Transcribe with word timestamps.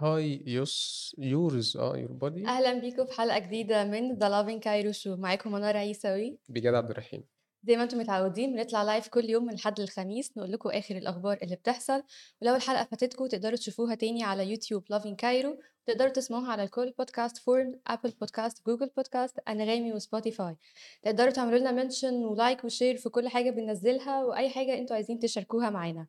Hi 0.00 0.42
يوس 0.46 1.14
يورز 1.18 1.76
آه 1.76 1.96
everybody 1.96 2.46
أهلا 2.46 2.74
بيكم 2.74 3.06
في 3.06 3.12
حلقة 3.12 3.38
جديدة 3.38 3.84
من 3.84 4.18
The 4.18 4.28
Lovin 4.28 4.60
Cairo 4.64 4.98
Show. 5.02 5.18
معاكم 5.18 5.52
منار 5.52 5.76
عيسوي. 5.76 6.38
بجد 6.48 6.74
عبد 6.74 6.90
الرحيم. 6.90 7.24
زي 7.64 7.76
ما 7.76 7.82
أنتم 7.82 7.98
متعودين 7.98 8.56
بنطلع 8.56 8.82
live 8.82 9.08
كل 9.08 9.24
يوم 9.24 9.44
من 9.44 9.52
الحد 9.52 9.80
للخميس 9.80 10.38
نقول 10.38 10.52
لكم 10.52 10.68
آخر 10.68 10.96
الأخبار 10.96 11.38
اللي 11.42 11.56
بتحصل. 11.56 12.02
ولو 12.42 12.54
الحلقة 12.54 12.84
فاتتكم 12.84 13.26
تقدروا 13.26 13.56
تشوفوها 13.56 13.94
تاني 13.94 14.24
على 14.24 14.50
يوتيوب 14.50 14.84
Lovin 14.92 15.14
Cairo 15.22 15.62
تقدروا 15.86 16.10
تسمعوها 16.10 16.52
على 16.52 16.62
الكل 16.62 16.94
بودكاست 16.98 17.38
platform 17.38 17.80
أبل 17.86 18.10
بودكاست 18.10 18.66
جوجل 18.66 18.90
بودكاست 18.96 19.38
أنغامي 19.48 19.92
وسبوتيفاي 19.92 20.56
تقدروا 21.02 21.30
تعملوا 21.30 21.58
لنا 21.58 21.72
mention 21.72 22.14
و 22.14 22.24
like 22.24 22.64
و 22.64 22.69
share 22.69 22.96
في 22.96 23.08
كل 23.08 23.28
حاجة 23.28 23.50
بننزلها 23.50 24.24
وأي 24.24 24.50
حاجة 24.50 24.78
أنتوا 24.78 24.96
عايزين 24.96 25.18
تشاركوها 25.18 25.70
معانا. 25.70 26.06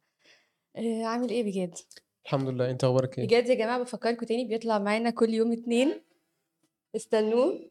آه، 0.76 1.04
عامل 1.04 1.30
إيه 1.30 1.44
بجد؟ 1.44 1.78
الحمد 2.26 2.50
لله. 2.50 2.70
انت 2.72 2.84
أخبارك 2.84 3.20
إيه؟ 3.20 3.26
بجد 3.26 3.48
يا 3.50 3.56
جماعة 3.56 3.84
بفكركم 3.84 4.26
تاني 4.26 4.46
بيطلع 4.46 4.80
معانا 4.80 5.10
كل 5.10 5.30
يوم 5.30 5.52
اتنين. 5.52 6.02
استنوه. 6.96 7.70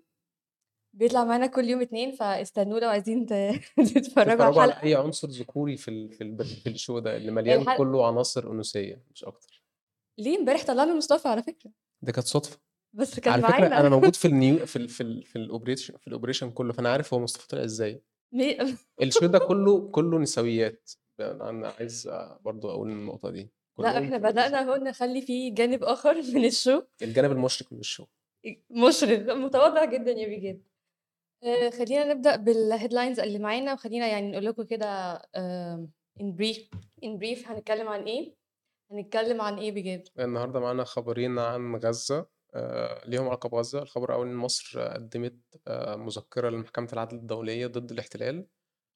بيطلع 0.92 1.24
معانا 1.24 1.46
كل 1.46 1.64
يوم 1.64 1.80
اتنين 1.80 2.12
فاستنوه 2.12 2.80
لو 2.80 2.88
عايزين 2.88 3.26
تتفرجوا 3.94 4.44
على 4.44 4.64
الحلقة 4.64 4.82
أي 4.82 4.94
عنصر 4.94 5.28
ذكوري 5.28 5.76
في 5.76 5.88
ال... 5.88 6.12
في, 6.12 6.24
ال... 6.24 6.44
في 6.44 6.68
ال 6.68 6.74
show 6.74 6.98
ده 6.98 7.16
اللي 7.16 7.30
مليان 7.30 7.60
الحلقة 7.60 7.78
كله 7.78 8.06
عناصر 8.06 8.50
أنوثية 8.52 9.04
مش 9.14 9.24
أكتر. 9.24 9.64
ليه 10.18 10.38
امبارح 10.38 10.64
طلعنا 10.66 10.94
مصطفى 10.94 11.28
على 11.28 11.42
فكرة. 11.42 11.70
ده 12.02 12.12
كانت 12.12 12.26
صدفة. 12.26 12.58
بس 12.92 13.20
كان 13.20 13.32
على 13.32 13.42
فكرة 13.42 13.66
أنا 13.66 13.88
موجود 13.88 14.16
في 14.16 14.28
النيو 14.32 14.66
في 14.66 14.76
ال... 14.76 14.88
في 14.88 15.02
ال... 15.02 15.22
في 15.22 15.36
ال 15.36 15.42
operation 15.42 15.96
في 15.96 16.06
ال 16.06 16.11
operation 16.11 16.50
كله 16.50 16.72
فأنا 16.72 16.92
عارف 16.92 17.14
هو 17.14 17.20
مصطفى 17.20 17.48
طلع 17.48 17.64
إزاي. 17.64 18.02
ال 19.02 19.07
show 19.07 19.26
ده 19.26 19.38
كله 19.38 19.88
كله 19.88 20.18
نسويات. 20.18 20.90
أنا 21.20 21.68
عايز 21.78 22.10
برضو 22.40 22.70
أقول 22.70 22.90
النقطة 22.90 23.30
دي. 23.30 23.50
لا 23.78 23.98
إحنا 23.98 24.18
بدأنا 24.18 24.60
أهو 24.60 24.76
نخلي 24.76 25.22
فيه 25.22 25.54
جانب 25.54 25.84
آخر 25.84 26.14
من 26.34 26.44
ال 26.44 26.52
show 26.52 26.82
الجانب 27.02 27.32
المشرق 27.32 27.72
من 27.72 27.78
ال 27.78 27.84
show 27.84 28.06
مشرق. 28.70 29.32
متواضع 29.34 29.84
جدا 29.84 30.10
يا 30.10 30.38
بجد 30.38 30.62
آه، 31.42 31.70
خلينا 31.70 32.04
نبدأ 32.14 32.36
بال 32.36 32.51
headlines 32.51 33.20
اللي 33.20 33.38
معانا 33.38 33.72
وخلينا 33.72 34.06
يعني 34.06 34.30
نقول 34.30 34.44
لكم 34.44 34.62
كده 34.62 35.14
in 36.20 36.34
brief 36.36 36.70
in 37.04 37.18
brief 37.18 37.48
هنتكلم 37.48 37.88
عن 37.88 38.02
إيه؟ 38.02 38.34
هنتكلم 38.90 39.40
عن 39.40 39.58
إيه 39.58 39.72
بجد 39.72 40.08
النهارده 40.18 40.60
معانا 40.60 40.84
خبرين 40.84 41.38
عن 41.38 41.76
غزة. 41.76 42.26
آه، 42.54 43.08
ليهم 43.08 43.26
علاقة 43.26 43.48
بغزة. 43.48 43.82
الخبر 43.82 44.08
الأول 44.08 44.26
إن 44.28 44.34
مصر 44.34 44.80
قدمت 44.88 45.36
آه، 45.68 45.96
مذكرة 45.96 46.50
لمحكمة 46.50 46.88
العدل 46.92 47.16
الدولية 47.16 47.66
ضد 47.66 47.90
الاحتلال. 47.90 48.46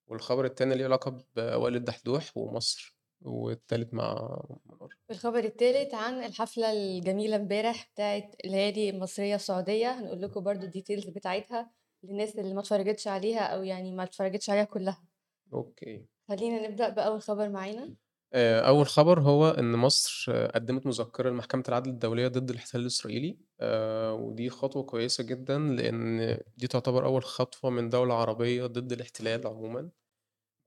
والخبر 0.07 0.45
التاني 0.45 0.75
ليه 0.75 0.85
علاقة 0.85 1.19
بوائل 1.37 1.77
الدحدوح 1.77 2.37
ومصر. 2.37 2.92
والتالت 3.25 3.95
مع 3.95 4.39
منار. 4.67 4.89
الخبر 5.11 5.45
الثالث 5.45 5.95
عن 5.95 6.25
الحفلة 6.25 6.73
الجميلة 6.73 7.37
امبارح 7.37 7.91
بتاعت 7.95 8.35
الليالي 8.45 8.91
المصرية 8.91 9.35
السعودية. 9.35 10.01
هنقول 10.01 10.23
لكم 10.23 10.41
برضو 10.41 10.67
ال 10.67 10.72
details 10.72 11.09
بتاعتها 11.09 11.71
للناس 12.05 12.39
اللي 12.39 12.55
ما 12.55 12.61
اتفرجتش 12.61 13.09
عليها 13.09 13.41
أو 13.41 13.63
يعني 13.63 13.93
ما 13.93 14.03
اتفرجتش 14.03 14.51
عليها 14.51 14.65
كلها. 14.65 15.05
okay. 15.53 16.07
خلينا 16.29 16.69
نبدأ 16.69 16.89
بأول 16.89 17.23
خبر 17.23 17.49
معانا. 17.49 17.95
آه، 18.35 18.61
أول 18.61 18.87
خبر 18.87 19.21
هو 19.21 19.49
إن 19.49 19.73
مصر 19.73 20.47
قدمت 20.47 20.87
مذكرة 20.87 21.31
لمحكمة 21.31 21.65
العدل 21.69 21.91
الدولية 21.91 22.29
ضد 22.29 22.51
الاحتلال 22.51 22.83
الإسرائيلي. 22.83 23.39
آه، 23.61 24.15
ودي 24.15 24.51
خطوة 24.51 24.83
كويسة 24.83 25.25
جدا 25.25 25.59
لأن 25.59 26.39
دي 26.57 26.67
تعتبر 26.67 27.07
أول 27.07 27.25
خطوة 27.25 27.71
من 27.71 27.89
دولة 27.89 28.15
عربية 28.15 28.67
ضد 28.67 28.93
الاحتلال 28.93 29.47
عموما 29.47 29.91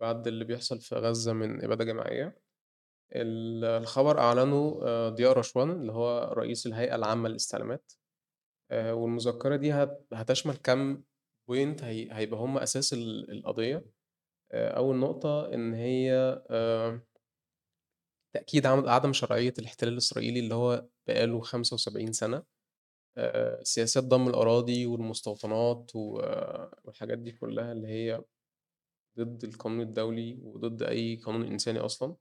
بعد 0.02 0.28
اللي 0.28 0.46
بيحصل 0.46 0.82
في 0.82 0.96
غزة 0.96 1.34
من 1.34 1.64
إبادة 1.64 1.84
جماعية. 1.84 2.45
ال- 3.14 3.66
الخبر 3.66 4.20
أعلنه 4.20 4.80
آه، 4.84 5.10
ضياء 5.10 5.32
رشوان 5.34 5.72
اللي 5.72 5.92
هو 5.92 6.34
رئيس 6.38 6.68
الهيئة 6.68 6.96
العامة 6.96 7.30
للإستعلامات 7.30 7.92
آه، 8.72 8.94
والمذكرة 8.94 9.56
دي 9.56 9.72
هت- 9.74 10.08
هتشمل 10.14 10.56
كام 10.58 11.04
بوينت 11.48 11.84
هي- 11.84 12.08
هيبقى 12.12 12.40
هم 12.40 12.58
أساس 12.58 12.94
ال- 12.94 13.32
القضية 13.32 13.86
آه، 14.52 14.70
أول 14.78 14.96
نقطة 14.96 15.54
إن 15.54 15.74
هي 15.74 16.12
تأكيد 18.36 18.66
عدم 18.66 19.14
شرعية 19.14 19.54
الاحتلال 19.60 19.94
الإسرائيلي 19.94 20.40
اللي 20.40 20.56
هو 20.56 20.86
بقاله 21.08 21.42
75 21.42 22.12
سنة 22.14 22.44
سياسات 23.64 24.04
ضم 24.04 24.28
الأراضي 24.28 24.86
والمستوطنات 24.86 25.92
والحاجات 25.96 27.18
دي 27.18 27.32
كلها 27.32 27.72
اللي 27.72 27.88
هي 27.88 28.22
ضد 29.20 29.44
القانون 29.44 29.82
الدولي 29.82 30.40
وضد 30.42 30.84
أي 30.84 31.16
قانون 31.16 31.44
إنساني 31.48 31.80
أصلا. 31.80 32.16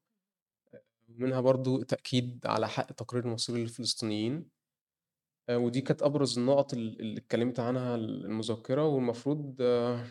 منها 1.19 1.41
برضو 1.41 1.83
تأكيد 1.83 2.47
على 2.47 2.69
حق 2.69 2.93
تقرير 2.93 3.25
المصير 3.25 3.57
للفلسطينيين 3.57 4.49
آه، 5.49 5.59
ودي 5.59 5.81
كانت 5.81 6.03
أبرز 6.03 6.39
النقط 6.39 6.75
ال- 6.75 7.01
اللي 7.01 7.19
اتكلمت 7.19 7.61
عنها 7.61 7.95
المذكرة 7.95 8.87
والمفروض 8.87 9.57
آه، 9.61 10.07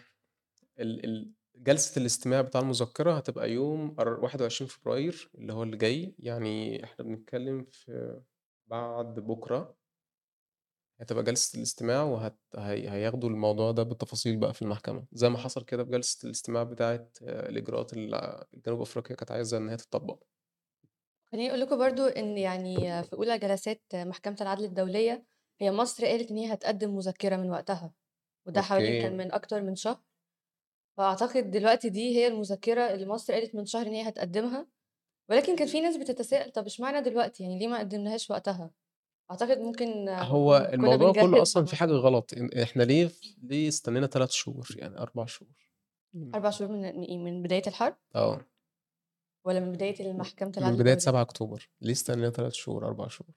جلسة 1.55 2.01
الاستماع 2.01 2.41
بتاع 2.41 2.61
المذكرة 2.61 3.13
هتبقى 3.13 3.51
يوم 3.51 3.95
أر- 4.01 4.07
21 4.23 4.67
فبراير 4.69 5.31
اللي 5.35 5.53
هو 5.53 5.63
اللي 5.63 5.77
جاي. 5.77 6.15
يعني 6.19 6.83
إحنا 6.83 7.05
بنتكلم 7.05 7.65
في 7.71 8.21
بعد 8.67 9.19
بكرة. 9.19 9.75
هتبقى 10.99 11.23
جلسة 11.23 11.57
الاستماع 11.57 12.03
وهياخدوا 12.03 13.29
الموضوع 13.29 13.71
ده 13.71 13.83
بالتفاصيل 13.83 14.37
بقى 14.37 14.53
في 14.53 14.61
المحكمة. 14.61 15.05
زي 15.11 15.29
ما 15.29 15.37
حصل 15.37 15.63
كده 15.65 15.83
في 15.83 15.91
جلسة 15.91 16.25
الاستماع 16.25 16.63
بتاعة 16.63 17.09
آه، 17.23 17.49
الإجراءات 17.49 17.93
اللي 17.93 18.45
جنوب 18.65 18.81
أفريقيا 18.81 19.15
كانت 19.15 19.31
عايزة 19.31 19.57
إن 19.57 19.69
هي 19.69 19.77
تطبق 19.77 20.23
خليني 21.33 21.49
أقول 21.49 21.59
لكم 21.61 21.77
برضو 21.77 22.05
إن 22.05 22.38
يعني 22.38 23.03
في 23.03 23.13
أولى 23.13 23.38
جلسات 23.39 23.81
محكمة 23.94 24.38
العدل 24.41 24.63
الدولية 24.66 25.25
هي 25.61 25.71
مصر 25.71 26.05
قالت 26.05 26.31
إن 26.31 26.38
هي 26.38 26.53
هتقدم 26.53 26.95
مذكرة 26.95 27.35
من 27.35 27.49
وقتها 27.49 27.94
وده 28.47 28.61
حوالي 28.61 29.01
كان 29.01 29.17
من 29.17 29.31
أكتر 29.31 29.61
من 29.61 29.75
شهر. 29.75 29.99
فأعتقد 30.97 31.51
دلوقتي 31.51 31.89
دي 31.89 32.17
هي 32.17 32.27
المذكرة 32.27 32.81
اللي 32.94 33.05
مصر 33.05 33.33
قالت 33.33 33.55
من 33.55 33.66
شهر 33.66 33.88
إن 33.88 33.94
هي 33.94 34.07
هتقدمها. 34.09 34.67
ولكن 35.29 35.55
كان 35.55 35.67
في 35.67 35.81
ناس 35.81 35.97
بتتساءل 35.97 36.51
طب 36.51 36.66
إشمعنى 36.66 37.01
دلوقتي؟ 37.01 37.44
يعني 37.44 37.59
ليه 37.59 37.67
ما 37.67 37.79
قدمناهاش 37.79 38.31
وقتها؟ 38.31 38.71
أعتقد 39.31 39.57
ممكن 39.59 40.09
هو 40.09 40.59
كنا 40.59 40.73
الموضوع 40.73 41.11
كله 41.11 41.23
بنجهز 41.25 41.41
أصلا 41.41 41.65
في 41.65 41.75
حاجة 41.75 41.91
غلط 41.91 42.35
إن- 42.35 42.57
إحنا 42.61 42.83
ليه 42.83 43.09
ليه 43.44 43.67
استنينا 43.67 44.07
ثلاث 44.07 44.31
شهور؟ 44.31 44.67
يعني 44.75 44.97
أربع 44.97 45.25
شهور. 45.25 45.51
أربع 46.35 46.50
شهور 46.50 46.71
من؟ 46.71 47.23
من 47.23 47.41
بداية 47.41 47.63
الحرب؟ 47.67 47.95
آه. 48.15 48.45
ولا 49.45 49.59
من 49.59 49.71
بداية 49.71 50.13
محكمة 50.13 50.49
من 50.49 50.57
العدل 50.57 50.73
الدولية 50.73 50.97
7 50.97 51.21
أكتوبر. 51.21 51.69
ليه 51.81 51.91
استنينا 51.91 52.29
ثلاث 52.29 52.53
شهور؟ 52.53 52.87
أربع 52.87 53.07
شهور. 53.07 53.29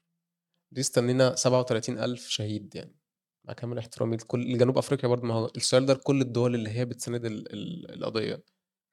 ليه 0.72 0.80
استنينا 0.80 1.34
37 1.34 1.98
ألف 1.98 2.28
شهيد 2.28 2.74
يعني؟ 2.74 2.96
مع 3.44 3.52
كامل 3.54 3.78
احترامي 3.78 4.16
لكل 4.16 4.52
لجنوب 4.52 4.78
أفريقيا 4.78 5.08
برضه. 5.08 5.26
ما 5.26 5.34
هو 5.34 5.46
السؤال 5.56 5.86
ده 5.86 5.94
لكل 5.94 6.20
الدول 6.20 6.54
اللي 6.54 6.70
هي 6.70 6.84
بتساند 6.84 7.24
ال... 7.24 7.52
ال... 7.52 7.94
القضية. 7.94 8.44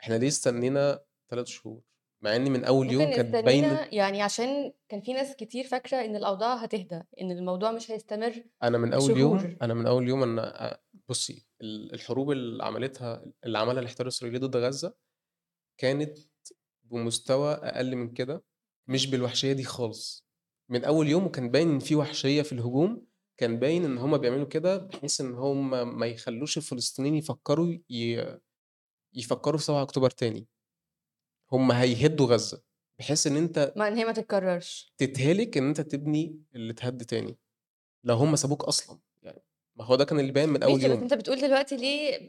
إحنا 0.01 0.15
ليه 0.15 0.27
استنينا 0.27 1.01
ثلاث 1.29 1.47
شهور؟ 1.47 1.81
مع 2.21 2.35
إن 2.35 2.51
من 2.51 2.63
أول 2.63 2.91
يوم 2.91 3.03
كانت 3.03 3.35
استنينا 3.35 3.93
يعني 3.93 4.21
عشان 4.21 4.73
كان 4.89 5.01
في 5.01 5.13
ناس 5.13 5.35
كتير 5.35 5.63
فاكرة 5.67 5.97
إن 6.05 6.15
الأوضاع 6.15 6.55
هتهدى 6.55 7.01
إن 7.21 7.31
الموضوع 7.31 7.71
مش 7.71 7.91
هيستمر 7.91 8.43
أنا 8.63 8.77
من 8.77 8.93
يوم 8.93 9.01
شهور 9.17 9.57
أنا 9.61 9.73
من 9.73 9.87
أول 9.87 10.07
يوم 10.07 10.23
أنا 10.23 10.79
بصي 11.09 11.45
ال- 11.61 11.93
الحروب 11.93 12.31
اللي 12.31 12.63
عملتها 12.63 13.25
اللي 13.45 13.57
عملها 13.57 13.79
الاحتلال 13.79 14.07
الإسرائيلي 14.07 14.39
ضد 14.39 14.55
غزة 14.57 14.93
كانت 15.77 16.17
بمستوى 16.93 17.53
أقل 17.53 17.95
من 17.95 18.13
كده 18.13 18.43
مش 18.87 19.07
بالوحشية 19.07 19.53
دي 19.53 19.63
خالص. 19.63 20.25
من 20.69 20.83
أول 20.85 21.07
يوم 21.07 21.25
وكان 21.25 21.51
باين 21.51 21.69
إن 21.69 21.79
في 21.79 21.95
وحشية 21.95 22.41
في 22.41 22.51
الهجوم 22.51 23.05
كان 23.37 23.59
باين 23.59 23.85
إن 23.85 23.97
هما 23.97 24.17
بيعملوا 24.17 24.45
كده 24.45 24.77
بحيث 24.77 25.21
إن 25.21 25.33
هما 25.33 25.83
ما 25.83 26.05
يخلوش 26.05 26.57
الفلسطينيين 26.57 27.15
يفكروا 27.15 27.73
ي... 27.89 28.25
يفكروا 29.13 29.57
في 29.57 29.63
7 29.63 29.81
أكتوبر 29.81 30.09
تاني. 30.09 30.47
هما 31.51 31.81
هيهدوا 31.81 32.27
غزة 32.27 32.63
بحيث 32.99 33.27
إن 33.27 33.37
أنت 33.37 33.73
ما 33.75 33.87
إن 33.87 33.95
هي 33.97 34.05
ما 34.05 34.11
تتكررش. 34.11 34.93
تتهلك 34.97 35.57
إن 35.57 35.67
أنت 35.67 35.81
تبني 35.81 36.41
اللي 36.55 36.71
اتهد 36.73 37.05
تاني. 37.05 37.37
لو 38.03 38.15
هما 38.15 38.35
سابوك 38.35 38.63
أصلا 38.63 38.99
يعني. 39.23 39.43
ما 39.75 39.85
هو 39.85 39.95
ده 39.95 40.05
كان 40.05 40.19
اللي 40.19 40.31
باين 40.31 40.49
من 40.49 40.59
بس 40.59 40.67
يوم. 40.67 41.01
أنت 41.01 41.13
بتقول 41.13 41.41
دلوقتي 41.41 41.77
ليه 41.77 42.27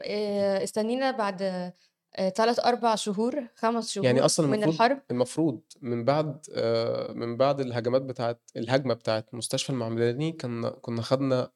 استنينا 0.63 1.11
بعد 1.11 1.73
آه، 2.15 2.29
تلات 2.29 2.59
أربع 2.59 2.95
شهور 2.95 3.47
خمس 3.55 3.97
يعني 3.97 4.07
شهور 4.17 4.25
أصلا 4.25 4.47
من 4.47 4.53
المفروض 4.53 4.73
الحرب. 4.75 5.01
المفروض 5.11 5.61
من 5.81 6.05
بعد 6.05 6.45
آه، 6.53 7.11
من 7.13 7.37
بعد 7.37 7.59
الهجمات 7.59 8.01
بتاعت 8.01 8.41
الهجمة 8.57 8.93
بتاعت 8.93 9.33
مستشفى 9.33 9.69
المعمداني 9.69 10.31
كنا 10.31 10.69
كنا 10.69 11.01
خدنا 11.01 11.51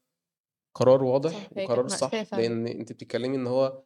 قرار 0.76 1.04
واضح 1.04 1.32
صح 1.32 1.50
وقرار 1.58 1.88
صح 1.88 2.24
فعلا. 2.24 2.42
لأن 2.42 2.68
أنت 2.68 2.92
بتتكلمي 2.94 3.36
إن 3.38 3.48
هو 3.48 3.84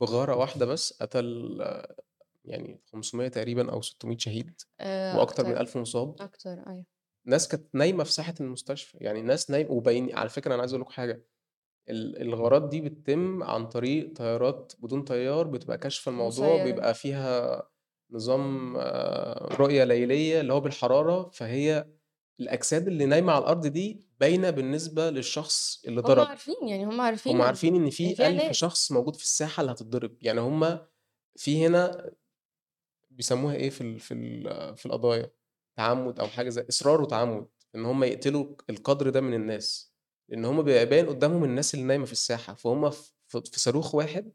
بغارة 0.00 0.36
واحدة 0.36 0.66
بس 0.66 1.02
قتل 1.02 1.58
آه، 1.62 1.96
يعني 2.44 2.80
500 2.92 3.28
تقريبا 3.28 3.72
أو 3.72 3.82
600 3.82 4.18
شهيد 4.18 4.60
آه، 4.80 5.18
وأكتر 5.18 5.44
من 5.44 5.50
أكتر 5.50 5.60
1000 5.60 5.76
مصاب. 5.76 6.14
أكتر 6.20 6.62
أيوه. 6.66 6.84
ناس 7.26 7.48
كانت 7.48 7.74
نايمة 7.74 8.04
في 8.04 8.12
ساحة 8.12 8.34
المستشفى 8.40 8.98
يعني 9.00 9.22
ناس 9.22 9.50
نايمة 9.50 9.70
وباين 9.70 10.14
على 10.16 10.28
فكرة 10.28 10.54
أنا 10.54 10.60
عايز 10.60 10.72
أقول 10.72 10.80
لكم 10.82 10.90
حاجة 10.90 11.12
ال- 11.12 11.24
الغارات 11.90 12.68
دي 12.68 12.80
بتتم 12.80 13.42
عن 13.42 13.66
طريق 13.68 14.14
طيارات 14.16 14.72
بدون 14.78 15.02
طيار 15.02 15.46
بتبقى 15.46 15.78
كاشفة 15.78 16.10
الموضوع 16.10 16.46
مسيرة 16.46 16.64
بيبقى 16.64 16.94
فيها 16.94 17.62
نظام 18.10 18.76
آه، 18.76 19.54
رؤية 19.54 19.84
ليلية 19.84 20.40
اللي 20.40 20.52
هو 20.52 20.60
بالحرارة 20.60 21.30
فهي 21.30 21.86
الأجساد 22.40 22.88
اللي 22.88 23.06
نايمة 23.06 23.32
على 23.32 23.42
الأرض 23.42 23.66
دي 23.66 24.00
باينة 24.20 24.50
بالنسبة 24.50 25.10
للشخص 25.10 25.82
اللي 25.86 26.00
هم 26.00 26.06
ضرب. 26.06 26.26
عارفين، 26.26 26.68
يعني 26.68 26.84
هم 26.86 27.00
عارفين 27.00 27.36
هم 27.36 27.42
عارفين 27.42 27.74
إن 27.74 27.90
في 27.90 28.14
فيها 28.14 28.28
1000 28.28 28.42
ناس. 28.44 28.56
شخص 28.56 28.92
موجود 28.92 29.16
في 29.16 29.22
الساحة 29.22 29.60
اللي 29.60 29.72
هتتضرب، 29.72 30.16
يعني 30.22 30.40
هم 30.40 30.78
في 31.36 31.66
هنا 31.66 32.10
بيسموها 33.10 33.54
إيه 33.54 33.70
في 33.70 33.80
ال 33.80 34.00
في 34.00 34.14
ال 34.14 34.76
في 34.76 34.86
القضايا، 34.86 35.30
تعمُّد 35.76 36.20
أو 36.20 36.26
حاجة 36.26 36.48
زي 36.48 36.66
إصرار 36.68 37.00
وتعمُّد، 37.02 37.46
إن 37.74 37.84
هم 37.86 38.04
يقتلوا 38.04 38.54
القدر 38.70 39.10
ده 39.10 39.20
من 39.20 39.34
الناس، 39.34 39.89
لإن 40.30 40.44
هم 40.44 40.62
بيبقى 40.62 40.86
باين 40.86 41.06
قدّامهم 41.08 41.44
الناس 41.44 41.74
اللي 41.74 41.84
نايمة 41.84 42.04
في 42.04 42.12
الساحة، 42.12 42.54
فهم 42.54 42.90
في 42.90 43.42
صاروخ 43.60 43.94
واحد 43.94 44.32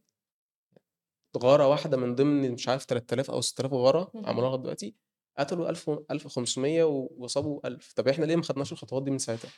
غارة 1.38 1.68
واحدة 1.68 1.98
من 1.98 2.16
ضمن 2.16 2.52
مش 2.52 2.68
عارف 2.70 2.86
3000 2.86 3.32
أو 3.32 3.42
6000 3.42 3.74
غارة 3.74 4.12
عملوها 4.16 4.32
اهم. 4.32 4.40
لغاية 4.40 4.62
دلوقتي، 4.62 4.96
قتلوا 5.38 5.70
1000 5.70 5.90
و 5.90 6.04
1500 6.12 6.84
و 6.84 7.10
وصابوا 7.18 7.68
1000 7.68 7.94
طب 7.94 8.08
إحنا 8.08 8.26
ليه 8.26 8.36
ما 8.36 8.44
خدناش 8.44 8.72
الخطوات 8.72 9.04
دي 9.04 9.12
من 9.12 9.18
ساعتها؟ 9.18 9.52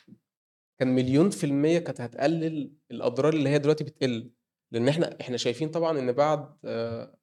كان 0.78 0.88
مليون 0.88 1.30
في 1.30 1.44
المِيّة 1.44 1.78
كانت 1.78 2.00
هتقلل 2.00 2.72
الأضرار 2.90 3.32
اللي 3.32 3.48
هي 3.48 3.58
دلوقتي 3.58 3.84
بتقل، 3.84 4.30
لإن 4.72 4.88
إحنا 4.88 5.20
إحنا 5.20 5.36
شايفين 5.36 5.68
طبعًا 5.70 5.98
إن 5.98 6.12
بعد 6.12 6.56
آآ 6.64 7.18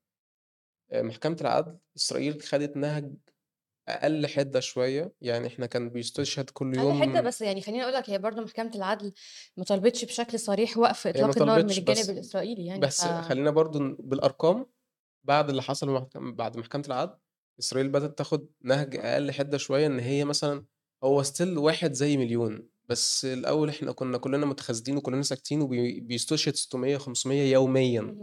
آآ 0.92 1.02
محكمة 1.02 1.38
العدل 1.42 1.78
إسرائيل 1.98 2.42
خدت 2.42 2.78
نهج 2.78 3.14
أقل 3.88 4.28
حِدة 4.28 4.60
شوية، 4.60 5.16
يعني 5.22 5.48
إحنا 5.48 5.66
كان 5.66 5.90
بيستشهد 5.90 6.50
كل 6.50 6.76
أقل 6.78 6.94
حِدة 6.94 7.22
يوم 7.22 7.22
بس 7.22 7.42
يعني 7.42 7.62
خلّيني 7.62 7.84
أقول 7.84 7.94
لك 7.94 8.10
هي 8.10 8.18
برضه 8.18 8.42
محكمة 8.42 8.72
العدل 8.76 9.14
ما 9.58 9.64
طالبتش 9.64 10.06
بشكل 10.06 10.40
صريح 10.40 10.78
وقف 10.78 11.08
هي 11.16 11.24
ما 11.24 11.34
إطلاق 11.34 11.38
النار 11.38 11.64
من 11.64 11.72
طلبتش 11.72 11.78
الجانب 11.78 12.10
بس 12.10 12.10
الإسرائيلي 12.10 12.66
يعني، 12.66 12.90
ف 12.90 13.02
بس 13.02 13.08
خلّينا 13.08 13.52
برضه 13.52 13.80
ن 13.80 13.96
بالأرقام 14.00 14.66
بعد 15.24 15.50
اللي 15.50 15.62
حصل 15.62 15.90
محكم 15.90 16.36
بعد 16.36 16.58
محكمة 16.58 16.84
العدل، 16.88 17.18
إسرائيل 17.60 17.90
بدأت 17.90 18.18
تاخد 18.18 18.48
نهج 18.64 18.98
أقل 18.98 19.32
حِدة 19.32 19.58
شوية، 19.58 19.88
إن 19.88 20.00
هي 20.00 20.26
مثلًا 20.26 20.66
هو 21.04 21.24
still 21.24 21.58
واحد 21.58 21.94
زي 21.94 22.18
مليون، 22.18 22.70
بس 22.90 23.26
الأول 23.26 23.70
إحنا 23.70 23.92
كنا 23.92 24.18
كلنا 24.18 24.46
متخاذلين 24.46 24.98
وكلنا 24.98 25.22
ساكتين 25.24 25.62
وبي 25.62 26.00
بيستشهد 26.02 26.56
600، 26.56 26.98
500 26.98 27.54
يوميًا،. 27.54 28.18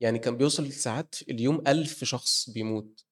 يعني 0.00 0.18
كان 0.18 0.36
بيوصل 0.36 0.72
ساعات 0.72 1.14
اليوم 1.30 1.62
1000 1.68 2.04
شخص 2.04 2.50
بيموت، 2.50 3.06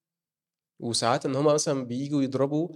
وساعات 0.81 1.27
إن 1.27 1.37
هم 1.37 1.45
مثلًا 1.45 1.85
بييجوا 1.85 2.23
يضربوا 2.23 2.69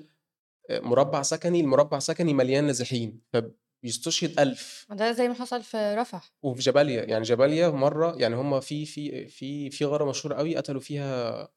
مربع 0.71 1.23
سكني، 1.23 1.61
المربع 1.61 1.99
سكني 1.99 2.35
مليان 2.35 2.65
نازحين، 2.65 3.21
فبيستشهد 3.33 4.41
1000. 4.41 4.87
ده 4.91 5.13
زي 5.13 5.29
ما 5.29 5.35
حصل 5.35 5.63
في 5.63 5.95
رفح. 5.95 6.35
وفي 6.43 6.61
جباليا، 6.63 7.05
يعني 7.05 7.23
جباليا 7.25 7.69
مرّة 7.69 8.17
يعني 8.19 8.35
هم 8.37 8.61
في 8.61 8.87
في 8.87 9.27
في 9.29 9.71
في 9.71 9.85
غارة 9.85 10.05
مشهورة 10.05 10.35
أوي 10.35 10.57
قتلوا 10.57 10.81
فيها 10.81 11.49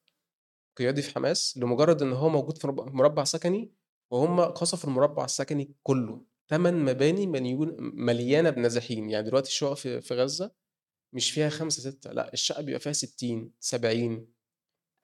قيادي 0.78 1.02
في 1.02 1.14
حماس، 1.16 1.58
لمجرد 1.58 2.02
إن 2.02 2.14
هو 2.14 2.30
موجود 2.30 2.58
في 2.58 2.68
مرب 2.68 2.96
مربع 2.96 3.24
سكني، 3.24 3.72
وهم 4.12 4.42
قصفوا 4.42 4.90
المربع 4.90 5.26
السكني 5.26 5.76
كله، 5.84 6.22
8 6.48 6.74
مباني 6.84 7.28
مليون 7.28 7.76
مليانة 7.80 8.50
بنازحين، 8.50 9.10
يعني 9.10 9.26
دلوقتي 9.28 9.50
الشقق 9.50 9.74
في 9.74 10.14
غزة 10.14 10.52
مش 11.14 11.32
فيها 11.32 11.50
5، 11.50 11.70
6 11.70 12.12
لأ 12.12 12.34
الشقة 12.34 12.62
بيبقى 12.62 12.80
فيها 12.80 12.94
60، 12.94 13.52
70. 13.60 14.35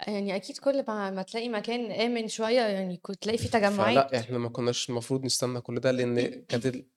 يعني 0.08 0.36
أكيد 0.36 0.58
كل 0.58 0.86
ما 0.88 1.12
ما 1.12 1.22
تلاقي 1.22 1.50
مكان 1.50 1.92
آمن 1.92 2.28
شوية 2.28 2.62
يعني 2.62 2.98
كنت 2.98 3.24
تلاقي 3.24 3.38
فيه 3.38 3.50
تجمعات. 3.50 4.14
إحنا 4.14 4.38
ما 4.38 4.50
كناش 4.50 4.90
المفروض 4.90 5.26
نستنى 5.26 5.62
كل 5.62 5.80
ده، 5.80 5.92
لإن 5.92 6.16
كانت 6.50 6.66
ال 6.66 6.88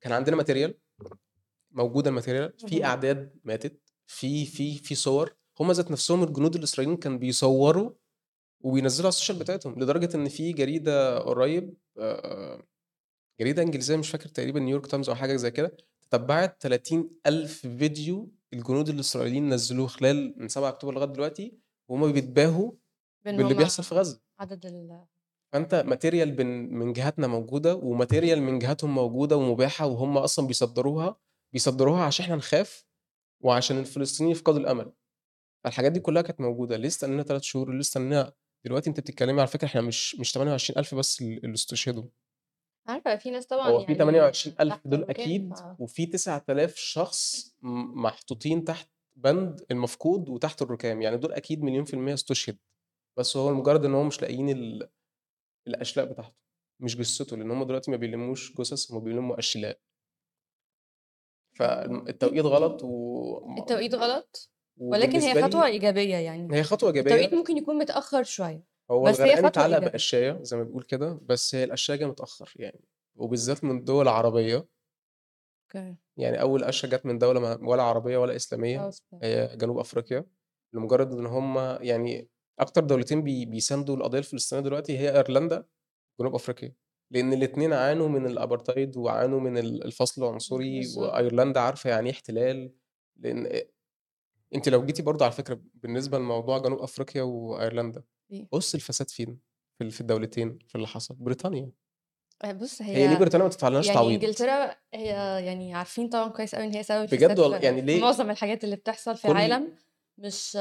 كان 0.00 0.12
عندنا 0.12 0.42
material 0.44 0.72
موجودة 1.70 2.10
ال 2.10 2.16
material 2.16 2.68
في 2.68 2.76
اهم. 2.76 2.84
أعداد 2.84 3.40
ماتت، 3.44 3.80
في 4.06 4.46
في 4.46 4.78
في 4.78 4.94
صور، 4.94 5.34
هم 5.60 5.72
ذات 5.72 5.90
نفسهم 5.90 6.22
الجنود 6.22 6.56
الإسرائيليين 6.56 6.98
كانوا 7.00 7.18
بيصوروا 7.18 7.90
وبينزّلوا 8.60 9.06
على 9.06 9.08
السوشيال 9.08 9.38
بتاعتهم، 9.38 9.80
لدرجة 9.80 10.16
إن 10.16 10.28
في 10.28 10.52
جريدة 10.52 11.18
قريب 11.18 11.74
آآ 11.98 12.62
جريدة 13.40 13.62
إنجليزية 13.62 13.96
مش 13.96 14.10
فاكر 14.10 14.28
تقريبًا 14.28 14.60
نيويورك 14.60 14.86
تايمز 14.86 15.08
أو 15.08 15.14
حاجة 15.14 15.36
زي 15.36 15.50
كده، 15.50 15.76
تتبّعت 16.02 16.62
30.000 16.62 17.60
فيديو 17.66 18.32
الجنود 18.52 18.88
الإسرائيليين 18.88 19.48
نزّلوه 19.54 19.86
خلال 19.86 20.34
من 20.38 20.48
7 20.48 20.68
أكتوبر 20.68 20.94
لغاية 20.94 21.08
دلوقتي، 21.12 21.58
وهُم 21.88 22.12
بيتباهوا 22.12 22.72
باللي 23.24 23.54
بيحصل 23.54 23.82
في 23.82 23.94
غزة. 23.94 24.20
عدد 24.40 24.66
ال 24.66 25.06
material 25.54 26.28
بن 26.28 26.46
من 26.46 26.92
جهاتنا 26.92 27.26
موجودة، 27.26 27.80
وmaterial 27.80 28.38
من 28.38 28.58
جهاتهم 28.58 28.94
موجودة 28.94 29.36
ومباحة، 29.36 29.86
وهم 29.86 30.18
أصلًا 30.18 30.46
بيصدّروها، 30.46 31.16
بيصدّروها 31.52 32.04
عشان 32.04 32.24
إحنا 32.24 32.36
نخاف، 32.36 32.86
وعشان 33.44 33.78
الفلسطينيين 33.78 34.36
يفقدوا 34.36 34.60
الأمل. 34.60 34.92
فالحاجات 35.64 35.92
دي 35.92 36.00
كلها 36.00 36.22
كانت 36.22 36.40
موجودة، 36.40 36.76
ليه 36.76 36.88
استنينا 36.88 37.22
3 37.22 37.42
شهور، 37.42 37.72
ليه 37.72 37.80
استنينا 37.80 38.32
دلوقتي 38.64 38.90
أنتِ 38.90 39.00
بتتكلمي 39.00 39.40
على 39.40 39.48
فكرة 39.48 39.66
إحنا 39.66 39.80
مش 39.80 40.14
مش 40.16 40.32
28.000 40.32 40.94
بس 40.94 41.22
ال 41.22 41.44
اللي 41.44 41.54
استشهدوا. 41.54 42.04
عارفة 42.88 43.16
في 43.16 43.30
ناس 43.30 43.46
طبعًا 43.46 43.68
هو 43.70 43.78
في 43.78 43.92
يعني 43.92 43.98
28.000 43.98 44.72
تحت 44.76 44.86
دول 44.86 45.02
الركام 45.02 45.54
ف 45.54 45.80
وفي 45.80 46.06
9000 46.06 46.76
شخص 46.76 47.54
محطوطين 47.94 48.64
تحت 48.64 48.88
بند 49.16 49.66
المفقود 49.70 50.28
وتحت 50.28 50.62
الركام، 50.62 51.02
يعني 51.02 51.16
دول 51.16 51.32
أكيد 51.32 51.62
مليون 51.62 51.84
في 51.84 51.94
المِيّة 51.94 52.14
استُشهد، 52.14 52.58
بس 53.18 53.36
هو 53.36 53.50
لمجرد 53.50 53.84
إن 53.84 53.94
هُم 53.94 54.06
مش 54.08 54.22
لاقيين 54.22 54.50
ال 54.50 54.90
الأشلاء 55.68 56.06
بتاعته، 56.06 56.34
مش 56.80 56.96
جثته، 56.98 57.38
لإن 57.38 57.52
هُم 57.52 57.64
دلوقتي 57.64 57.90
ما 57.92 57.98
بيلمّوش 57.98 58.52
جثث، 58.60 58.92
هُم 58.92 59.00
بيلمّوا 59.00 59.40
أشلاء. 59.40 59.80
فالم 61.58 62.08
التوقيت 62.08 62.44
غلط 62.44 62.80
وم 62.84 63.58
التوقيت 63.58 63.94
غلط، 63.94 64.50
ولكن 64.88 65.20
هي 65.20 65.34
لي 65.34 65.66
إيجابية 65.66 66.16
يعني. 66.16 66.56
هي 66.56 66.62
خطوة 66.62 66.90
التوقيت 67.00 67.32
إيجابية 67.32 67.34
ممكن 67.34 67.56
يكون 67.58 67.78
متأخر 67.78 68.22
شوية، 68.22 68.64
هو 68.90 69.08
بس 69.08 69.20
هي 69.26 69.36
خطوة 69.36 69.48
اتعلق. 69.48 69.80
بقشاية 69.80 70.38
زي 70.42 70.56
ما 70.56 70.62
بنقول 70.62 70.82
كده، 70.82 71.20
بس 71.22 71.54
هي 71.54 71.64
القشاية 71.64 71.96
جاية 71.96 72.08
متأخر 72.08 72.52
يعني، 72.56 72.84
وبالذات 73.16 73.64
من 73.64 73.84
دول 73.84 74.08
عربية. 74.08 74.68
okay. 75.62 75.96
يعني 76.16 76.40
أول 76.40 76.64
قشة 76.64 76.86
جات 76.86 77.06
من 77.06 77.18
دولة 77.18 77.40
ما 77.40 77.58
ولا 77.68 77.82
عربية 77.82 78.18
ولا 78.18 78.36
أصلًا. 78.36 79.20
هي 79.22 79.56
جنوب 79.56 79.78
أفريقيا، 79.78 80.24
لمجرد 80.74 81.12
إن 81.12 81.26
هُم 81.26 81.58
يعني 81.80 82.28
أكتر 82.58 82.84
دولتين 82.84 83.22
بي 83.22 83.44
بيساندوا 83.46 83.96
القضية 83.96 84.18
الفلسطينية 84.18 84.62
دلوقتي 84.62 84.98
هي 84.98 85.16
أيرلندا، 85.16 85.64
جنوب 86.20 86.34
أفريقيا، 86.34 86.74
لإن 87.10 87.32
الاتنين 87.32 87.72
عانوا 87.72 88.08
من 88.08 88.26
الأبارتايد 88.26 88.96
وعانوا 88.96 89.40
من 89.40 89.58
ال 89.58 89.84
الفصل 89.84 90.22
العنصري، 90.24 90.78
بالضبط. 90.80 91.04
وأيرلندا 91.04 91.60
عارفة 91.60 91.90
يعني 91.90 92.06
إيه 92.10 92.14
احتلال، 92.14 92.72
لإن 93.16 93.46
أ 93.46 93.62
أنتِ 94.54 94.68
لو 94.68 94.86
جيتِ 94.86 95.00
برضه 95.00 95.24
على 95.24 95.32
فكرة 95.34 95.60
بالنسبة 95.74 96.18
لموضوع 96.18 96.58
جنوب 96.58 96.78
أفريقيا 96.80 97.22
وأيرلندا، 97.22 98.04
إيه؟ 98.32 98.48
أُس 98.54 98.74
الفساد 98.74 99.10
فين؟ 99.10 99.38
في 99.90 100.00
الدولتين 100.00 100.58
في 100.68 100.74
اللي 100.74 100.86
حصل؟ 100.86 101.14
بريطانيا. 101.14 101.70
آآ 102.44 102.52
بُص 102.52 102.82
هي 102.82 102.94
ليه 102.94 103.14
هي 103.14 103.16
بريطانيا 103.16 103.46
ما 103.46 103.50
تدفعلناش 103.52 103.86
يعني 103.86 103.98
تعويض؟ 103.98 104.14
إنجلترا 104.14 104.76
هي 104.94 105.06
يعني 105.46 105.74
عارفين 105.74 106.08
طبعًا 106.08 106.28
كويس 106.28 106.54
أوي 106.54 106.64
إن 106.64 106.72
هي 106.74 106.82
سبب 106.82 107.08
بجد 107.10 107.38
والله 107.38 107.56
يعني 107.56 107.80
ليه 107.80 108.00
معظم 108.00 108.30
الحاجات 108.30 108.64
اللي 108.64 108.76
بتحصل 108.76 109.16
في 109.16 109.28
العالم، 109.28 109.72
مش 110.18 110.54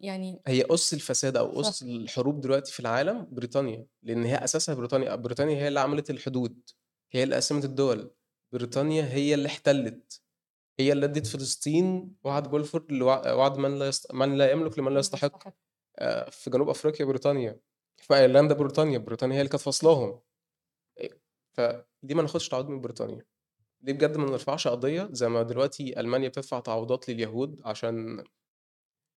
يعني 0.00 0.42
هي 0.46 0.64
أُس 0.70 0.94
الفساد 0.94 1.38
صح. 1.38 1.68
أُس 1.68 1.82
الحروب 1.82 2.40
دلوقتي 2.40 2.72
في 2.72 2.80
العالم 2.80 3.26
بريطانيا، 3.32 3.86
لإن 4.02 4.24
هي 4.24 4.44
أساسها 4.44 4.74
بريطانيا، 4.74 5.14
بريطانيا 5.14 5.56
هي 5.56 5.68
اللي 5.68 5.80
عملت 5.80 6.10
الحدود، 6.10 6.70
هي 7.12 7.22
اللي 7.22 7.36
قسّمت 7.36 7.64
الدول، 7.64 8.10
بريطانيا 8.52 9.04
هي 9.04 9.34
اللي 9.34 9.48
احتلت، 9.48 10.20
هي 10.80 10.92
اللي 10.92 11.06
ادّت 11.06 11.26
فلسطين 11.26 12.16
وعد 12.24 12.50
بلفور 12.50 12.86
لوع 12.90 13.32
وعد 13.32 13.58
من 13.58 13.78
لا 13.78 13.88
يست 13.88 14.14
من 14.14 14.38
لا 14.38 14.50
يملك 14.50 14.78
لمن 14.78 14.94
لا 14.94 15.00
يستحق،. 15.00 15.48
آآ 15.98 16.30
في 16.30 16.50
جنوب 16.50 16.68
أفريقيا 16.68 17.06
بريطانيا، 17.06 17.60
في 17.96 18.14
أيرلندا 18.16 18.54
بريطانيا، 18.54 18.98
بريطانيا 18.98 19.36
هي 19.36 19.40
اللي 19.40 19.50
كانت 19.50 19.62
فاصلاهم. 19.62 20.20
فليه 21.52 22.14
ما 22.14 22.22
ناخدش 22.22 22.48
تعويض 22.48 22.68
من 22.68 22.80
بريطانيا؟ 22.80 23.26
ليه 23.82 23.92
بجد 23.92 24.16
ما 24.16 24.24
نرفعش 24.30 24.68
قضية 24.68 25.08
زي 25.12 25.28
ما 25.28 25.42
دلوقتي 25.42 26.00
ألمانيا 26.00 26.28
بتدفع 26.28 26.60
تعويضات 26.60 27.08
لليهود 27.08 27.60
عشان 27.64 28.24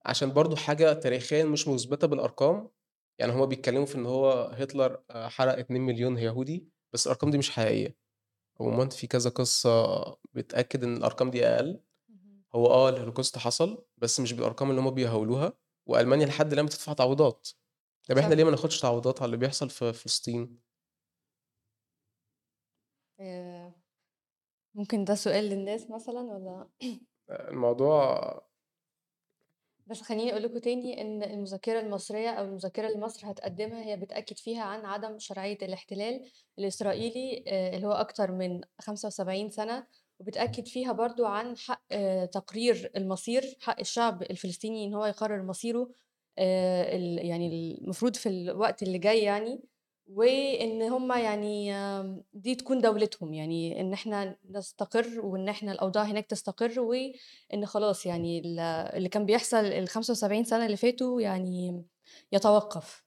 عشان 0.06 0.34
برضه 0.34 0.56
حاجة 0.56 0.94
تاريخيًا 0.94 1.44
مش 1.46 1.68
مُثبتة 1.68 2.08
بالأرقام، 2.08 2.70
يعني 3.20 3.32
هُم 3.34 3.46
بيتكلموا 3.46 3.86
في 3.86 3.96
إن 3.96 4.06
هو 4.06 4.32
هتلر 4.54 5.04
آآ 5.12 5.28
حرق 5.30 5.60
2.000.000 5.60 6.18
يهودي، 6.18 6.70
بس 6.94 7.08
الأرقام 7.08 7.32
دي 7.32 7.38
مش 7.38 7.52
حقيقية، 7.52 7.98
عمومًا 8.62 8.90
في 8.90 9.08
كذا 9.08 9.30
قصة 9.32 9.96
بتأكد 10.34 10.84
إن 10.84 10.98
الأرقام 10.98 11.32
دي 11.32 11.48
أقل، 11.48 11.82
اهم. 12.10 12.46
هو 12.56 12.68
آه 12.68 12.90
الهولوكوست 12.90 13.38
حصل، 13.38 13.86
بس 13.98 14.20
مش 14.20 14.34
بالأرقام 14.34 14.70
اللي 14.72 14.82
هُم 14.82 14.92
بيهولوها، 14.92 15.54
وألمانيا 15.88 16.28
لحد 16.28 16.54
الآن 16.54 16.66
بتدفع 16.68 16.94
تعويضات، 16.94 17.50
طب 18.10 18.18
إحنا 18.20 18.34
صح. 18.34 18.36
ليه 18.36 18.46
ما 18.46 18.52
ناخدش 18.52 18.82
تعويضات 18.82 19.22
على 19.22 19.28
اللي 19.28 19.38
بيحصل 19.38 19.70
في 19.70 19.94
فلسطين؟ 19.94 20.65
آآ 23.20 23.66
ممكن 24.76 25.04
ده 25.06 25.16
سؤال 25.16 25.44
للناس 25.46 25.92
مثلًا 25.92 26.22
والّا 26.22 26.70
آآ 27.30 27.50
الموضوع 27.52 28.20
بس 29.88 30.02
خلّيني 30.02 30.32
أقول 30.32 30.44
لكم 30.44 30.58
تاني 30.58 31.02
إن 31.02 31.24
المذكرة 31.24 31.80
المصرية 31.80 32.30
أو 32.30 32.46
المذكرة 32.46 32.88
اللي 32.88 33.00
مصر 33.00 33.32
هتقدّمها 33.32 33.84
هي 33.86 33.98
بتأكد 33.98 34.38
فيها 34.38 34.64
عن 34.64 34.86
عدم 34.86 35.20
شرعية 35.20 35.58
الاحتلال 35.62 36.26
الإسرائيلي 36.60 37.44
آآ 37.48 37.76
اللي 37.76 37.88
هو 37.88 37.92
أكتر 37.92 38.32
من 38.32 38.62
75 38.82 39.50
سنة، 39.50 39.88
وبتأكد 40.20 40.68
فيها 40.68 40.92
برضه 40.92 41.28
عن 41.28 41.58
حق 41.58 41.84
آه، 41.92 42.26
تقرير 42.26 42.92
المصير، 42.96 43.58
حق 43.62 43.80
الشعب 43.80 44.22
الفلسطيني 44.24 44.86
إن 44.86 44.94
هو 44.94 45.06
يقرر 45.06 45.44
مصيره 45.44 45.92
يعني 46.38 47.78
المفروض 47.82 48.16
في 48.16 48.30
الوقت 48.30 48.84
اللي 48.84 48.98
جاي 48.98 49.20
يعني، 49.24 49.64
وإن 50.08 50.82
هم 50.82 51.12
يعني 51.12 51.74
دي 52.34 52.56
تكون 52.56 52.82
دولتهم، 52.82 53.34
يعني 53.34 53.82
إن 53.82 53.94
إحنا 53.94 54.38
نستقر 54.50 55.20
وإن 55.26 55.50
إحنا 55.50 55.72
الأوضاع 55.72 56.04
هناك 56.04 56.26
تستقر، 56.26 56.80
وإن 56.80 57.66
خلاص 57.66 58.06
يعني 58.06 58.40
ال 58.40 58.60
اللي 58.60 59.10
كان 59.10 59.26
بيحصل 59.26 59.66
ال75 59.88 60.44
سنة 60.44 60.66
اللي 60.66 60.78
فاتوا 60.78 61.22
يعني 61.22 61.84
يتوقف. 62.32 63.06